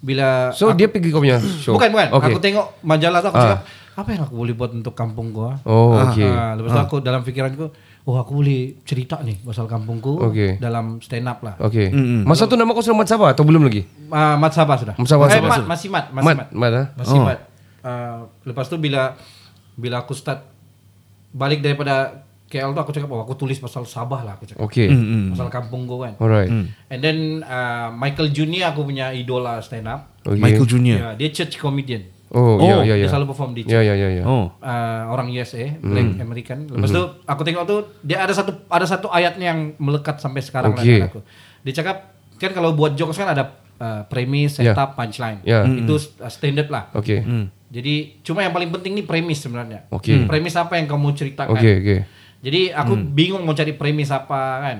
bila 0.02 0.28
So 0.50 0.64
dia 0.74 0.88
pergi 0.88 1.08
kau 1.14 1.22
punya 1.22 1.38
show. 1.38 1.78
bukan 1.78 1.88
bukan, 1.88 2.08
Okay. 2.10 2.28
aku 2.28 2.40
tengok 2.40 2.66
majalah 2.82 3.18
tu 3.20 3.28
aku 3.28 3.36
Ah. 3.36 3.44
cakap 3.46 3.60
apa 3.92 4.08
yang 4.10 4.22
aku 4.24 4.34
boleh 4.34 4.54
buat 4.56 4.72
untuk 4.72 4.94
kampung 4.96 5.30
gua? 5.30 5.60
Oh, 5.62 5.94
okay. 6.02 6.26
Ah, 6.26 6.56
lepas 6.56 6.72
tu 6.72 6.80
aku 6.82 6.96
dalam 6.98 7.20
fikiranku, 7.20 7.70
oh 8.02 8.18
aku 8.18 8.42
boleh 8.42 8.82
cerita 8.82 9.22
nih 9.22 9.38
pasal 9.46 9.70
kampungku 9.70 10.18
Okey. 10.30 10.58
dalam 10.58 10.98
stand 10.98 11.26
up 11.30 11.38
lah. 11.46 11.54
Okay. 11.62 11.94
Masa 12.26 12.50
tu 12.50 12.58
nama 12.58 12.74
kau 12.74 12.82
sudah 12.82 12.98
Mat 12.98 13.08
Sabah 13.08 13.30
atau 13.30 13.46
belum 13.46 13.62
lagi? 13.62 13.86
Uh, 14.10 14.34
Mat 14.38 14.52
Sabah 14.52 14.76
sudah. 14.78 14.94
Mat 14.98 15.08
Sabah, 15.08 15.26
eh, 15.30 15.38
Sabah. 15.38 15.50
Mat, 15.50 15.62
masih 15.70 15.88
Mat, 15.88 16.06
masih 16.10 16.26
Mat, 16.26 16.36
Mat. 16.36 16.48
Mat, 16.50 16.72
ah? 16.74 16.86
Masih 16.98 17.18
Mat. 17.22 17.38
Uh, 17.82 18.18
lepas 18.46 18.66
tu 18.66 18.78
bila 18.78 19.14
bila 19.78 20.02
aku 20.02 20.14
start 20.14 20.46
balik 21.32 21.62
daripada 21.64 22.26
KL 22.52 22.76
tu 22.76 22.80
aku 22.84 22.92
cakap 22.92 23.08
oh 23.08 23.24
aku 23.24 23.32
tulis 23.32 23.56
pasal 23.56 23.88
Sabah 23.88 24.26
lah 24.26 24.36
aku 24.36 24.44
cakap. 24.50 24.60
Okay. 24.66 24.90
Pasal 25.32 25.48
kampung 25.48 25.86
gua 25.86 26.10
kan. 26.10 26.14
Alright. 26.18 26.50
And 26.90 27.00
then 27.00 27.46
uh, 27.46 27.94
Michael 27.94 28.34
Junior 28.34 28.74
aku 28.74 28.84
punya 28.84 29.14
idola 29.14 29.62
stand 29.64 29.88
up. 29.88 30.12
Okay. 30.26 30.42
Michael 30.42 30.66
Junior. 30.68 30.98
Yeah, 30.98 31.12
dia 31.16 31.28
church 31.30 31.56
comedian. 31.56 32.04
Oh, 32.32 32.56
Oh, 32.56 32.80
ya, 32.80 32.80
ya, 32.82 32.94
ya. 32.96 33.04
Dia 33.04 33.12
selalu 33.12 33.26
perform 33.28 33.52
di 33.52 33.62
church. 33.62 33.76
Ya, 33.76 33.80
ya, 33.82 33.94
ya, 33.94 34.08
ya. 34.08 34.24
Oh. 34.24 34.48
uh, 34.48 35.02
orang 35.08 35.28
USA, 35.28 35.76
Black 35.76 36.16
American. 36.16 36.64
Lepas 36.66 36.88
tu 36.88 37.02
aku 37.22 37.42
tengok 37.44 37.64
tu 37.64 37.76
dia 38.00 38.24
ada 38.24 38.32
satu 38.32 38.56
ada 38.66 38.88
satu 38.88 39.12
ayatnya 39.12 39.52
yang 39.52 39.60
melekat 39.76 40.16
sampai 40.16 40.40
sekarang 40.40 40.72
dalam 40.72 41.06
aku. 41.06 41.20
Dia 41.60 41.72
cakap 41.76 41.96
kan 42.36 42.50
kalau 42.50 42.72
buat 42.72 42.96
jokes 42.96 43.14
kan 43.14 43.28
ada 43.28 43.52
uh, 43.76 44.02
premise, 44.06 44.58
Ya. 44.58 44.72
setup, 44.72 44.96
punchline. 44.96 45.44
Ya. 45.44 45.62
Itu 45.62 45.94
uh, 45.94 46.26
standard 46.26 46.68
lah. 46.68 46.88
Okay. 46.92 47.20
Jadi 47.68 48.20
cuma 48.20 48.40
yang 48.40 48.52
paling 48.52 48.68
penting 48.70 48.92
ni 48.92 49.02
premis 49.02 49.40
sebenarnya. 49.40 49.88
Okey. 49.88 50.24
Premis 50.24 50.52
apa 50.54 50.76
yang 50.76 50.84
kamu 50.84 51.12
ceritakan. 51.12 51.52
Okay, 51.52 51.74
okay. 51.78 52.00
Jadi 52.42 52.68
aku 52.68 52.96
bingung 52.98 53.40
mau 53.42 53.52
cari 53.52 53.72
premis 53.72 54.08
apa 54.08 54.40
kan. 54.62 54.76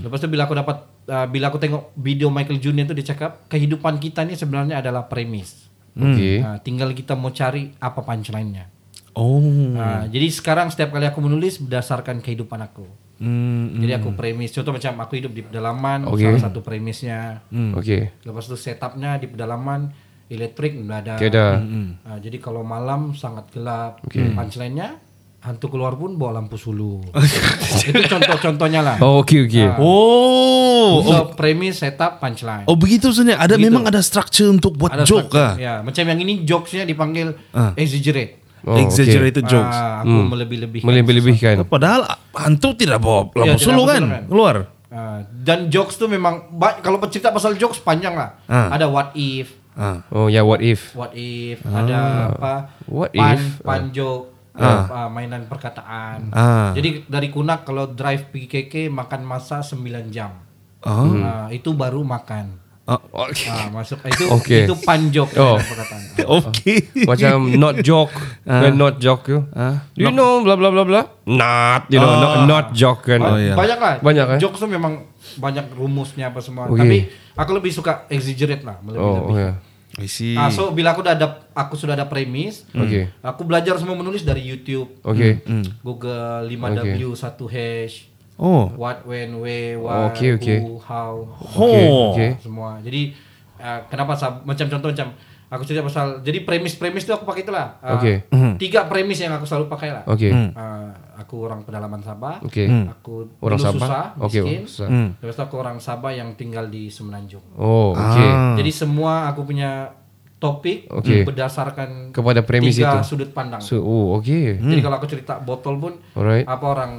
Lepas 0.00 0.18
tu 0.18 0.26
bila 0.26 0.46
aku 0.46 0.54
dapat 0.54 0.76
uh, 1.06 1.26
bila 1.26 1.50
aku 1.50 1.58
tengok 1.58 1.92
video 1.94 2.30
Michael 2.30 2.58
Junior 2.58 2.86
tu 2.86 2.94
dia 2.94 3.06
cakap 3.06 3.44
kehidupan 3.46 3.98
kita 3.98 4.22
ni 4.22 4.34
sebenarnya 4.34 4.78
adalah 4.78 5.04
premis. 5.04 5.63
Okay. 5.94 6.42
Uh, 6.42 6.58
tinggal 6.60 6.90
kita 6.90 7.14
mau 7.14 7.30
cari 7.30 7.70
apa 7.78 8.02
punchline-nya. 8.02 8.66
Oh. 9.14 9.38
Nah, 9.78 10.10
jadi 10.10 10.26
sekarang 10.26 10.74
setiap 10.74 10.90
kali 10.90 11.06
aku 11.06 11.22
menulis 11.22 11.62
berdasarkan 11.62 12.18
kehidupan 12.18 12.58
aku. 12.66 12.82
Hmm. 13.22 13.78
Jadi 13.78 13.94
aku 13.94 14.10
premis. 14.18 14.50
Contoh 14.50 14.74
macam 14.74 14.98
aku 15.06 15.22
hidup 15.22 15.30
di 15.30 15.46
pedalaman, 15.46 16.02
Okey. 16.10 16.34
salah 16.34 16.42
satu 16.50 16.66
premisnya. 16.66 17.46
Okay. 17.78 18.10
Lepas 18.26 18.50
itu 18.50 18.58
setupnya 18.58 19.22
di 19.22 19.30
pedalaman, 19.30 19.94
elektrik 20.26 20.74
nggak 20.74 20.98
ada. 21.06 21.14
Okay, 21.14 21.30
ada. 21.30 21.62
Nah, 21.62 22.18
jadi 22.18 22.42
kalau 22.42 22.66
malam 22.66 23.14
sangat 23.14 23.54
gelap. 23.54 24.02
Punchline-nya 24.10 24.98
hantu 25.44 25.68
keluar 25.68 25.92
pun 25.92 26.16
bawa 26.16 26.40
lampu 26.40 26.56
sulu. 26.56 27.04
Itu 27.84 28.00
contoh-contohnya 28.08 28.80
lah. 28.80 28.96
Oh, 28.98 29.20
okay, 29.20 29.44
okay. 29.44 29.68
Oh. 29.76 31.04
So 31.04 31.36
premis, 31.36 31.78
setup, 31.78 32.16
punchline. 32.16 32.64
Oh 32.64 32.74
begitu 32.74 33.12
sebenarnya. 33.12 33.38
Ada 33.38 33.54
Begitu. 33.54 33.66
memang 33.68 33.82
ada 33.84 34.00
structure 34.00 34.48
untuk 34.48 34.74
buat 34.74 34.90
Ada 34.90 35.04
joke 35.04 35.28
structure. 35.28 35.52
ah. 35.52 35.54
Ya, 35.56 35.74
macam 35.80 36.00
yang 36.02 36.18
ini 36.18 36.42
jokesnya 36.42 36.84
dipanggil 36.84 37.36
exaggerate. 37.76 38.40
Oh, 38.64 38.80
Exaggerated 38.80 39.44
jokes. 39.44 39.76
Ah, 39.76 40.00
aku 40.00 40.24
melebih-lebihkan. 40.24 40.88
Melebih-lebihkan. 40.88 41.68
Padahal 41.68 42.08
hantu 42.32 42.72
tidak 42.72 42.96
bawa 42.96 43.28
lampu 43.28 43.44
Iya, 43.44 43.60
sulu 43.60 43.84
lampu 43.84 43.92
kan? 43.92 44.00
sulu 44.00 44.08
kan. 44.08 44.24
Keluar. 44.24 44.56
Ah, 44.88 45.18
dan 45.28 45.68
jokes 45.68 46.00
tuh 46.00 46.08
memang 46.08 46.48
kalau 46.80 46.96
cerita 47.04 47.28
pasal 47.28 47.60
jokes 47.60 47.76
panjang 47.78 48.16
lah. 48.16 48.40
Ah. 48.48 48.72
Ada 48.72 48.88
what 48.88 49.12
if, 49.12 49.52
Ah. 49.76 50.00
Oh, 50.08 50.30
ya, 50.30 50.40
what 50.40 50.62
if? 50.62 50.94
what 50.94 51.12
if, 51.12 51.58
ada 51.66 52.30
apa? 52.30 52.54
What 52.86 53.10
pan, 53.10 53.34
if? 53.34 53.58
pan 53.60 53.90
joke, 53.90 54.33
ah, 54.56 55.08
mainan 55.08 55.44
perkataan. 55.44 56.30
Ah. 56.30 56.70
Jadi 56.72 57.04
dari 57.04 57.28
kunak 57.28 57.62
kalau 57.62 57.86
drive 57.86 58.30
pergi 58.30 58.46
KK 58.46 58.74
makan 58.88 59.22
masa 59.22 59.60
9 59.60 59.82
jam. 60.08 60.30
Oh. 60.80 61.10
Ah, 61.16 61.48
itu 61.48 61.72
baru 61.72 62.00
makan. 62.00 62.62
Ah. 62.84 63.00
Ah, 63.16 63.72
masuk 63.72 63.96
itu 64.04 64.28
Okey. 64.28 64.68
itu 64.68 64.76
pan 64.76 65.08
joke 65.08 65.32
Oh. 65.34 65.56
perkataan. 65.56 66.00
Okey. 66.36 67.08
Macam 67.08 67.48
not 67.56 67.80
joke 67.80 68.12
When 68.44 68.76
not 68.76 69.00
joke 69.00 69.24
tu 69.24 69.40
Ah. 69.56 69.88
Do 69.96 70.04
you 70.04 70.12
know 70.12 70.44
blah 70.44 70.52
blah 70.52 70.68
blah 70.68 70.84
blah 70.84 71.04
Not 71.24 71.88
You 71.88 71.96
know 71.96 72.12
Ah. 72.12 72.20
not, 72.20 72.34
not 72.44 72.66
joke 72.76 73.08
kan 73.08 73.24
Oh, 73.24 73.40
iya. 73.40 73.56
Banyak 73.56 73.78
lah. 73.80 73.94
Banyak, 74.04 74.36
eh? 74.36 74.38
Jokes 74.38 74.60
tuh 74.60 74.68
memang 74.68 75.00
banyak 75.40 75.72
rumusnya 75.72 76.28
apa 76.28 76.44
semua. 76.44 76.68
Okey. 76.68 76.76
Tapi 76.76 76.96
aku 77.32 77.50
lebih 77.56 77.72
suka 77.72 78.04
exaggerate 78.06 78.60
lah, 78.60 78.76
Oh, 78.76 78.92
lebih-lebih. 78.92 79.32
oh 79.32 79.38
ya 79.40 79.52
I 79.94 80.10
see. 80.10 80.34
Ah, 80.34 80.50
so 80.50 80.74
bila 80.74 80.90
aku 80.90 81.06
udah 81.06 81.14
ada 81.14 81.46
aku 81.54 81.78
sudah 81.78 81.94
ada 81.94 82.06
premis, 82.06 82.66
Okey. 82.74 83.06
aku 83.22 83.46
belajar 83.46 83.78
semua 83.78 83.94
menulis 83.94 84.26
dari 84.26 84.42
YouTube, 84.42 84.90
Okay 85.06 85.38
Google 85.86 86.50
5W 86.50 87.14
1 87.14 87.46
hash, 87.46 88.10
Oh. 88.34 88.66
what 88.74 89.06
when 89.06 89.38
where 89.38 89.78
why 89.78 90.10
Okey, 90.10 90.34
okey. 90.34 90.58
who 90.58 90.82
how 90.82 91.22
Okay, 91.54 91.86
Oh. 91.86 92.10
okay. 92.10 92.30
semua. 92.42 92.82
Jadi 92.82 93.14
uh, 93.62 93.86
kenapa 93.86 94.18
macam 94.42 94.66
contoh 94.66 94.90
macam 94.90 95.08
aku 95.54 95.62
cerita 95.62 95.80
pasal 95.80 96.18
jadi 96.18 96.42
premis-premis 96.42 97.02
itu 97.02 97.10
aku 97.10 97.22
pakai 97.22 97.42
itulah. 97.42 97.78
Uh, 97.78 97.94
Okey. 97.94 98.16
Tiga 98.56 98.84
premis 98.84 99.16
yang 99.16 99.30
aku 99.32 99.46
selalu 99.46 99.66
pakai 99.66 99.88
lah. 99.90 100.02
Okay 100.04 100.34
Uh, 100.34 100.90
aku 101.14 101.46
orang 101.46 101.62
pedalaman 101.62 102.00
Sabah. 102.00 102.42
Okay 102.42 102.66
Aku 102.90 103.30
Orang 103.38 103.56
dulu 103.56 103.66
Sabah? 103.70 103.78
susah, 103.80 104.04
Okey, 104.20 104.40
miskin. 104.40 104.60
susah. 104.66 104.88
Lepas 105.16 105.32
itu 105.32 105.42
aku 105.42 105.56
orang 105.56 105.76
Sabah 105.78 106.10
yang 106.10 106.34
tinggal 106.34 106.66
di 106.66 106.88
Semenanjung. 106.88 107.42
Oh 107.54 107.92
okay 107.92 108.26
Ah. 108.26 108.54
Jadi 108.54 108.70
semua 108.70 109.26
aku 109.26 109.44
punya 109.44 109.94
topik 110.36 110.90
Okey. 110.90 111.22
berdasarkan 111.24 112.10
Kepada 112.10 112.42
premis 112.42 112.74
tiga 112.74 112.98
itu. 112.98 113.06
sudut 113.06 113.30
pandang. 113.30 113.62
So 113.62 113.78
oh 113.78 114.18
okay 114.18 114.58
Jadi 114.58 114.80
kalau 114.80 114.98
aku 114.98 115.06
cerita 115.06 115.38
botol 115.38 115.78
pun 115.78 115.92
Alright 116.12 116.44
apa 116.44 116.66
orang 116.66 116.92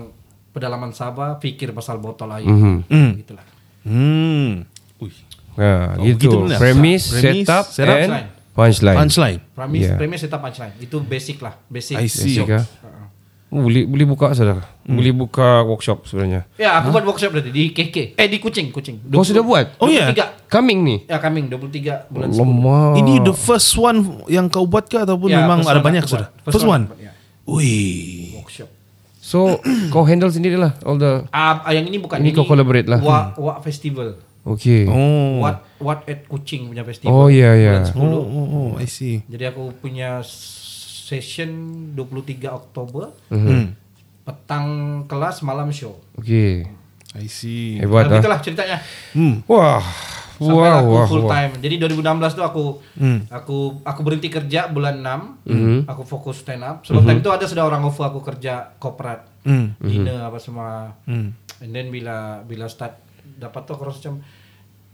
pedalaman 0.49 0.89
Sabah 0.89 1.35
pikir 1.35 1.69
pasal 1.69 1.99
botol 1.99 2.31
air. 2.31 2.47
Mhm. 2.47 3.19
Gitulah. 3.19 3.45
Hmm. 3.83 4.63
Ya, 5.55 5.95
Oh, 5.95 6.03
gitu. 6.03 6.19
begitu 6.19 6.37
benar. 6.41 6.59
Premise, 6.59 7.05
Premise, 7.15 7.45
setup, 7.47 7.63
setup, 7.71 7.95
and 7.97 8.11
punchline. 8.55 8.95
punchline. 8.95 8.97
Punchline. 8.97 9.39
Premis, 9.51 9.81
Yeah. 9.83 9.97
premis 9.99 10.19
kita 10.21 10.39
punchline. 10.39 10.73
Itu 10.79 10.97
basic 10.99 11.37
lah, 11.39 11.59
basic. 11.67 11.99
I 11.99 12.07
see. 12.07 12.39
Basic. 12.39 12.63
Oh, 13.51 13.61
boleh 13.61 13.87
boleh 13.87 14.03
buka 14.05 14.33
saudara. 14.33 14.67
Boleh 14.83 15.11
buka 15.11 15.63
workshop 15.63 16.03
sebenarnya. 16.03 16.43
Ya, 16.57 16.75
aku 16.75 16.91
buat 16.91 17.05
workshop 17.05 17.31
berarti 17.31 17.53
di 17.53 17.71
KK. 17.71 18.17
Eh 18.17 18.27
di 18.27 18.41
Kucing, 18.41 18.67
Kucing. 18.67 18.99
Kau 19.05 19.23
sudah 19.23 19.45
buat? 19.45 19.79
Oh, 19.79 19.87
ya? 19.87 20.11
23. 20.11 20.49
Coming 20.49 20.79
nih. 20.83 20.99
Ya, 21.07 21.17
coming 21.21 21.45
23 21.47 22.09
bulan 22.09 22.27
10. 22.31 22.41
Lama. 22.41 22.79
Ini 22.99 23.13
the 23.21 23.31
first 23.31 23.71
one 23.75 23.99
yang 24.27 24.49
kau 24.49 24.65
buat 24.65 24.89
ke 24.89 24.97
ataupun 24.97 25.29
Ya, 25.29 25.39
memang 25.39 25.61
first 25.63 25.71
ada 25.71 25.79
one 25.79 25.87
banyak 25.87 26.03
sudah? 26.03 26.27
buat. 26.27 26.51
First, 26.51 26.67
one. 26.67 26.83
buat, 26.89 26.99
ya. 26.99 27.11
Wih. 27.47 28.35
Workshop. 28.35 28.69
So, 29.21 29.57
kau 29.87 30.03
handle 30.03 30.29
sendiri 30.29 30.53
lah 30.53 30.75
all 30.81 30.97
the 30.97 31.23
Ah, 31.31 31.63
yang 31.71 31.85
ini 31.85 31.97
bukan 31.97 32.19
Ini 32.19 32.29
kau 32.29 32.43
collaborate 32.43 32.85
lah. 32.85 32.99
Wa, 32.99 33.33
Wa 33.33 33.53
Festival. 33.57 34.19
Okay. 34.45 34.85
Oh. 34.85 35.41
What 35.41 35.65
What 35.81 35.99
at 36.05 36.29
Kucing 36.29 36.69
punya 36.69 36.85
festival. 36.85 37.11
Oh, 37.11 37.27
ya, 37.27 37.57
ya. 37.57 37.81
Bulan 37.81 37.89
10. 37.89 37.97
Oh, 37.97 38.23
oh, 38.23 38.47
oh, 38.47 38.69
I 38.77 38.85
see. 38.85 39.25
Jadi 39.25 39.43
aku 39.49 39.73
punya 39.81 40.21
session 40.21 41.49
23 41.97 42.53
Oktober. 42.53 43.11
Mhm. 43.33 43.73
Petang 44.25 44.65
kelas, 45.05 45.41
malam 45.41 45.69
show. 45.73 45.97
Okay. 46.17 46.65
I 47.15 47.25
see. 47.29 47.77
Hebat 47.81 48.09
Nah, 48.09 48.17
ah. 48.17 48.21
itulah 48.21 48.39
ceritanya. 48.41 48.77
Wah. 49.45 49.81
Sampai 50.35 50.67
Wow, 50.67 50.79
aku 50.83 50.91
wow, 50.91 51.05
full 51.07 51.23
wow. 51.23 51.31
time. 51.31 51.51
Jadi 51.63 51.75
2016 51.79 52.35
tuh 52.35 52.43
aku 52.43 52.63
Hmm. 52.99 53.23
aku 53.31 53.79
aku 53.87 53.99
berhenti 54.03 54.27
kerja 54.27 54.67
bulan 54.67 54.99
6. 54.99 55.39
Mhm. 55.47 55.87
Aku 55.87 56.03
fokus 56.03 56.43
stand 56.43 56.59
up. 56.59 56.83
Sebelum 56.83 57.07
time 57.07 57.23
itu 57.23 57.31
ada 57.31 57.47
sudah 57.47 57.63
orang 57.63 57.87
offer 57.87 58.03
aku 58.03 58.19
kerja 58.19 58.75
korporat. 58.75 59.23
Hmm. 59.47 59.79
Dinner 59.79 60.27
apa 60.27 60.35
semua. 60.35 60.91
Hmm. 61.07 61.31
And 61.63 61.71
then 61.71 61.87
bila 61.87 62.43
bila 62.43 62.67
start 62.67 62.99
dapat 63.39 63.63
tuh 63.63 63.79
aku 63.79 63.87
rasa 63.87 63.97
macam 64.03 64.15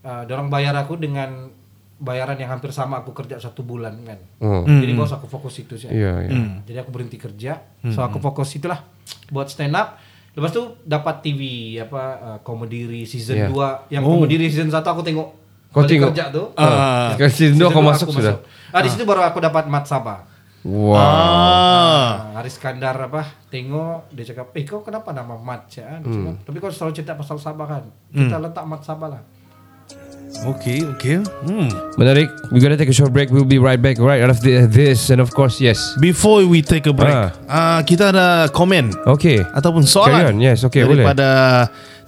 uh, 0.02 0.24
orang 0.26 0.50
bayar 0.50 0.74
aku 0.76 0.96
dengan 0.96 1.50
bayaran 1.98 2.34
yang 2.34 2.50
hampir 2.50 2.74
sama 2.74 3.02
aku 3.02 3.14
kerja 3.14 3.38
satu 3.38 3.62
bulan 3.62 3.94
kan. 4.02 4.18
Oh. 4.42 4.66
Jadi 4.66 4.94
bos 4.94 5.14
aku 5.14 5.30
fokus 5.30 5.62
itu 5.62 5.78
sih. 5.78 5.86
Iya, 5.88 6.26
iya. 6.26 6.38
Jadi 6.66 6.78
aku 6.82 6.90
berhenti 6.90 7.16
kerja. 7.16 7.62
So 7.90 8.02
aku 8.02 8.18
fokus 8.18 8.50
itulah 8.54 8.82
buat 9.30 9.48
stand 9.48 9.78
up. 9.78 10.02
Lepas 10.32 10.50
tu 10.50 10.64
dapat 10.82 11.20
TV 11.22 11.42
apa 11.76 12.04
uh, 12.18 12.40
Komediri 12.42 13.04
season 13.04 13.36
Iya. 13.36 13.48
2. 13.52 13.94
Yang 13.94 14.04
Oh. 14.04 14.16
Komediri 14.18 14.48
season 14.48 14.72
1 14.72 14.82
aku 14.82 15.04
tengok. 15.04 15.30
Kau 15.72 15.84
tengok? 15.86 16.12
kerja 16.12 16.32
tuh. 16.32 16.52
Ah. 16.56 17.16
Sekarang 17.16 17.32
season 17.32 17.56
dua 17.56 17.70
kau 17.70 17.80
masuk 17.80 18.12
sudah? 18.12 18.44
Ah 18.72 18.84
di 18.84 18.92
situ 18.92 19.08
baru 19.08 19.24
aku 19.24 19.40
dapat 19.40 19.72
Mat 19.72 19.88
Sabah. 19.88 20.28
Wow. 20.62 20.94
Ah. 20.94 21.02
Ah, 21.02 22.12
Haris 22.38 22.60
Kandar 22.60 22.94
apa 22.94 23.24
tengok 23.48 24.12
dia 24.12 24.28
cakap 24.28 24.52
eh 24.54 24.64
kau 24.64 24.84
kenapa 24.84 25.10
nama 25.12 25.34
Mat 25.34 25.72
ya? 25.72 25.98
Cakap, 26.00 26.44
Tapi 26.44 26.58
kau 26.60 26.68
selalu 26.68 26.92
cerita 26.92 27.16
pasal 27.16 27.40
Sabah 27.40 27.68
kan. 27.68 27.84
Kita 28.10 28.36
letak 28.38 28.66
Mat 28.66 28.84
Sabah 28.84 29.10
lah. 29.10 29.22
Okay, 30.42 30.82
okay. 30.98 31.22
Hmm. 31.46 31.70
Menarik. 32.02 32.32
We 32.50 32.58
gotta 32.58 32.74
take 32.74 32.90
a 32.90 32.96
short 32.96 33.14
break. 33.14 33.30
We'll 33.30 33.46
be 33.46 33.62
right 33.62 33.78
back 33.78 34.02
right 34.02 34.24
after 34.24 34.66
this 34.66 35.14
and 35.14 35.22
of 35.22 35.30
course 35.30 35.62
yes. 35.62 35.78
Before 36.02 36.42
we 36.44 36.66
take 36.66 36.90
a 36.90 36.96
break, 36.96 37.14
Ah. 37.14 37.30
ah. 37.46 37.80
kita 37.84 38.10
ada 38.10 38.50
komen 38.50 38.90
Okay. 39.06 39.44
ataupun 39.44 39.86
Carry 39.86 39.94
soalan 39.94 40.24
on. 40.34 40.38
Yes, 40.42 40.66
okay, 40.66 40.82
boleh. 40.82 41.06
daripada 41.06 41.30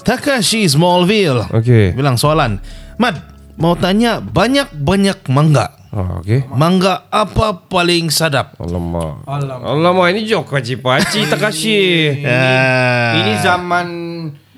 Takashi 0.01 0.65
Smallville. 0.65 1.45
Okay. 1.51 1.93
Bilang 1.93 2.17
soalan. 2.17 2.57
Mat, 2.97 3.21
mau 3.53 3.77
tanya 3.77 4.17
banyak-banyak 4.17 5.29
mangga. 5.29 5.69
Oh, 5.93 6.17
okay. 6.17 6.41
Mangga 6.49 7.05
apa 7.07 7.53
paling 7.69 8.09
sadap? 8.09 8.57
Alamak. 8.57 9.29
Alamak. 9.29 9.61
Alamak 9.61 10.05
ini 10.09 10.25
joke 10.25 10.49
kaci 10.49 10.81
paci 10.81 11.29
Takashi. 11.29 11.77
Ah. 12.25 13.13
Ini 13.13 13.33
zaman 13.45 13.87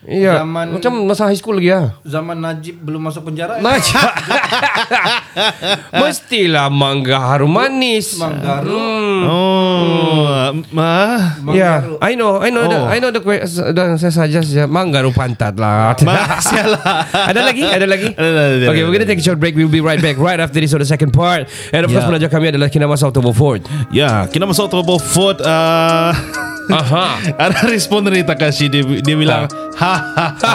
Iya. 0.05 0.45
Zaman- 0.45 0.77
Macam 0.77 0.93
masa 1.03 1.25
high 1.25 1.35
school 1.35 1.57
lagi 1.57 1.73
ya. 1.73 1.97
Zaman 2.05 2.37
Najib 2.37 2.77
belum 2.77 3.01
masuk 3.03 3.25
penjara. 3.25 3.57
eh? 3.57 3.61
Macam 3.61 4.05
Mestilah 6.05 6.67
mangga 6.69 7.17
harum 7.17 7.49
manis. 7.49 8.15
Manggaru. 8.15 8.69
Hmm. 8.69 9.21
Oh, 9.25 10.47
mah. 10.71 11.41
Ya, 11.51 11.55
yeah, 11.55 11.77
I 12.03 12.13
know, 12.13 12.37
I 12.37 12.49
know, 12.51 12.63
the, 12.65 12.77
Oh. 12.77 12.85
I 12.85 12.97
know 12.99 13.09
the 13.09 13.21
question. 13.21 13.71
Dan 13.73 13.95
saya 13.97 14.11
saja 14.13 14.39
saja 14.41 14.67
manggaru 14.67 15.09
pantat 15.09 15.55
lah. 15.55 15.95
Sialah. 16.39 16.81
ada 17.31 17.41
lagi? 17.41 17.63
Ada 17.63 17.87
lagi? 17.87 18.09
Okay, 18.11 18.81
we're 18.83 18.93
gonna 18.93 19.07
take 19.07 19.21
a 19.21 19.25
short 19.25 19.39
break. 19.39 19.55
We'll 19.55 19.71
be 19.71 19.81
right 19.81 19.99
back 19.99 20.17
right 20.17 20.37
after 20.37 20.59
this 20.59 20.71
on 20.71 20.81
the 20.81 20.87
second 20.87 21.11
part. 21.11 21.47
And 21.71 21.83
of 21.83 21.89
course, 21.89 22.03
Yeah. 22.05 22.11
penaja 22.11 22.27
kami 22.29 22.51
adalah 22.51 22.67
Kinamas 22.69 23.01
October 23.01 23.31
Ford. 23.31 23.63
Ya, 23.89 24.27
kita 24.27 24.43
masuk 24.43 24.67
Turbo 24.67 24.99
Food. 24.99 25.39
Uh, 25.41 26.11
Aha. 26.67 27.21
ada 27.37 27.67
respon 27.69 28.01
dari 28.01 28.25
Takashi 28.25 28.65
dia, 28.67 28.81
dia 28.81 29.15
bilang 29.15 29.45
ha 29.77 29.93
ha 30.15 30.27
ha. 30.33 30.53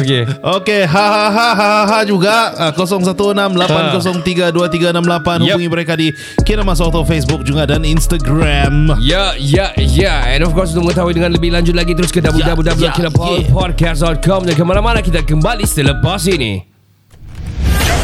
Okay. 0.00 0.26
Okey, 0.60 0.82
ha 0.84 1.06
ha 1.08 1.26
ha 1.30 1.48
ha 1.54 1.70
ha 1.86 1.98
juga 2.04 2.52
uh, 2.58 2.72
0168032368 2.74 4.52
Yep. 5.42 5.56
hubungi 5.56 5.68
mereka 5.68 5.92
di 5.96 6.12
Kinamas 6.42 6.80
Auto 6.80 7.02
Facebook 7.02 7.42
juga 7.42 7.64
dan 7.64 7.82
Instagram. 7.82 8.96
Ya, 9.00 9.32
ya, 9.38 9.72
ya. 9.76 10.22
And 10.28 10.44
of 10.44 10.52
course, 10.52 10.72
untuk 10.74 10.90
mengetahui 10.90 11.14
dengan 11.14 11.32
lebih 11.32 11.50
lanjut 11.52 11.74
lagi, 11.74 11.94
terus 11.94 12.10
ke 12.10 12.20
Ya, 12.22 12.30
ya, 12.30 12.54
www.kinapodcast.com 12.54 14.40
dan 14.46 14.54
ke 14.54 14.64
mana-mana 14.64 15.02
kita 15.02 15.22
kembali 15.22 15.66
selepas 15.66 16.24
ini. 16.30 16.62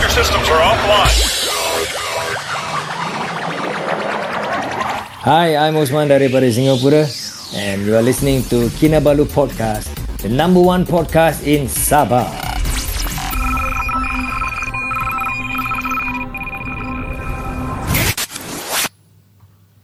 Your 0.02 0.11
systems 0.11 0.46
are 0.50 0.62
offline. 0.62 1.38
Hi, 5.29 5.61
I'm 5.61 5.77
Osman 5.77 6.09
daripada 6.09 6.49
Singapura 6.49 7.05
and 7.53 7.85
you 7.85 7.93
are 7.93 8.01
listening 8.01 8.41
to 8.49 8.73
Kinabalu 8.81 9.29
Podcast, 9.29 9.93
the 10.25 10.33
number 10.33 10.57
one 10.57 10.88
podcast 10.88 11.45
in 11.45 11.69
Sabah. 11.69 12.25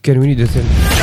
Can 0.00 0.16
we 0.16 0.32
need 0.32 0.40
the 0.40 0.48
same? 0.48 0.93